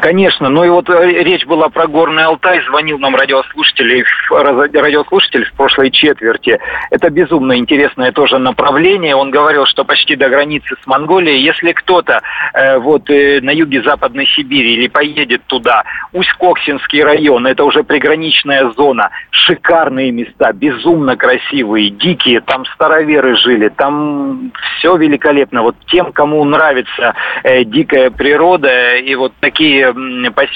Конечно, 0.00 0.48
ну 0.48 0.64
и 0.64 0.68
вот 0.68 0.88
э, 0.88 1.22
речь 1.22 1.44
была 1.46 1.68
про 1.68 1.86
Горный 1.86 2.24
Алтай, 2.24 2.62
звонил 2.66 2.98
нам 2.98 3.14
радиослушатель, 3.14 4.04
радиослушатель 4.30 5.44
в 5.44 5.52
прошлой 5.52 5.90
четверти. 5.90 6.58
Это 6.90 7.10
безумно 7.10 7.56
интересное 7.56 8.12
тоже 8.12 8.38
направление. 8.38 9.14
Он 9.14 9.30
говорил, 9.30 9.66
что 9.66 9.84
почти 9.84 10.16
до 10.16 10.28
границы 10.28 10.76
с 10.82 10.86
Монголией, 10.86 11.42
если 11.42 11.72
кто-то 11.72 12.22
э, 12.54 12.78
вот 12.78 13.10
э, 13.10 13.40
на 13.42 13.50
юге 13.50 13.82
Западной 13.82 14.26
Сибири 14.26 14.74
или 14.74 14.88
поедет 14.88 15.42
туда, 15.46 15.84
Усть-Коксинский 16.12 17.02
район, 17.02 17.46
это 17.46 17.64
уже 17.64 17.84
приграничная 17.84 18.70
зона, 18.70 19.10
шикарные 19.30 20.10
места, 20.10 20.52
безумно 20.52 21.16
красивые, 21.16 21.90
дикие, 21.90 22.40
там 22.40 22.64
староверы 22.66 23.36
жили, 23.36 23.68
там 23.68 24.52
все 24.78 24.96
великолепно. 24.96 25.62
Вот 25.62 25.76
тем, 25.86 26.12
кому 26.12 26.44
нравится 26.44 27.14
э, 27.42 27.64
дикая 27.64 28.10
природа 28.10 28.96
и 28.96 29.14
вот 29.14 29.32
такие 29.40 29.65
такие 29.66 29.92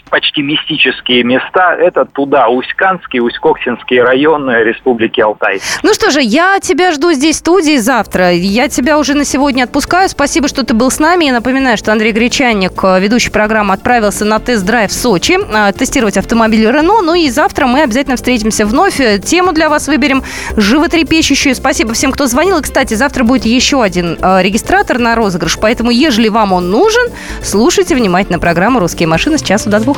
почти 0.08 0.42
мистические 0.42 1.24
места, 1.24 1.74
это 1.74 2.04
туда, 2.04 2.48
Усть-Канский, 2.48 3.20
Усть-Коксинский 3.20 4.00
район 4.00 4.50
Республики 4.50 5.20
Алтай. 5.20 5.60
Ну 5.82 5.94
что 5.94 6.10
же, 6.10 6.20
я 6.20 6.58
тебя 6.60 6.92
жду 6.92 7.12
здесь 7.12 7.36
в 7.36 7.38
студии 7.40 7.76
завтра. 7.76 8.32
Я 8.32 8.68
тебя 8.68 8.98
уже 8.98 9.14
на 9.14 9.24
сегодня 9.24 9.64
отпускаю. 9.64 10.08
Спасибо, 10.08 10.48
что 10.48 10.64
ты 10.64 10.74
был 10.74 10.90
с 10.90 10.98
нами. 10.98 11.26
Я 11.26 11.32
напоминаю, 11.32 11.76
что 11.76 11.92
Андрей 11.92 12.12
Гречанник, 12.12 12.72
э, 12.82 13.00
ведущий 13.00 13.30
программы, 13.30 13.74
отправился 13.74 14.24
на 14.24 14.38
тест-драйв 14.38 14.90
в 14.90 14.94
Сочи, 14.94 15.38
э, 15.38 15.72
тестировать 15.72 16.16
автомобиль 16.16 16.66
Рено. 16.66 17.02
Ну 17.02 17.14
и 17.14 17.28
завтра 17.30 17.66
мы 17.66 17.82
обязательно 17.82 18.16
встретимся 18.16 18.66
вновь. 18.66 19.00
Э, 19.00 19.18
тему 19.18 19.52
для 19.52 19.68
вас 19.68 19.88
выберем 19.88 20.22
животрепещущую. 20.56 21.54
Спасибо 21.54 21.94
всем, 21.94 22.12
кто 22.12 22.26
звонил. 22.26 22.58
И, 22.58 22.62
кстати, 22.62 22.94
завтра 22.94 23.24
будет 23.24 23.44
еще 23.44 23.82
один 23.82 24.18
регистратор 24.20 24.98
на 24.98 25.14
розыгрыш. 25.14 25.58
Поэтому, 25.60 25.90
ежели 25.90 26.28
вам 26.28 26.52
он 26.52 26.70
нужен, 26.70 27.10
слушайте 27.42 27.94
внимательно 27.94 28.38
программу 28.38 28.80
«Русский 28.80 28.99
«Русские 29.00 29.08
машины» 29.08 29.38
с 29.38 29.42
часу 29.42 29.70
до 29.70 29.80
двух. 29.80 29.96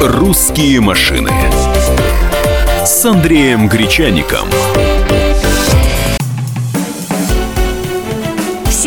«Русские 0.00 0.80
машины» 0.80 1.30
с 2.82 3.04
Андреем 3.04 3.68
Гречаником. 3.68 4.48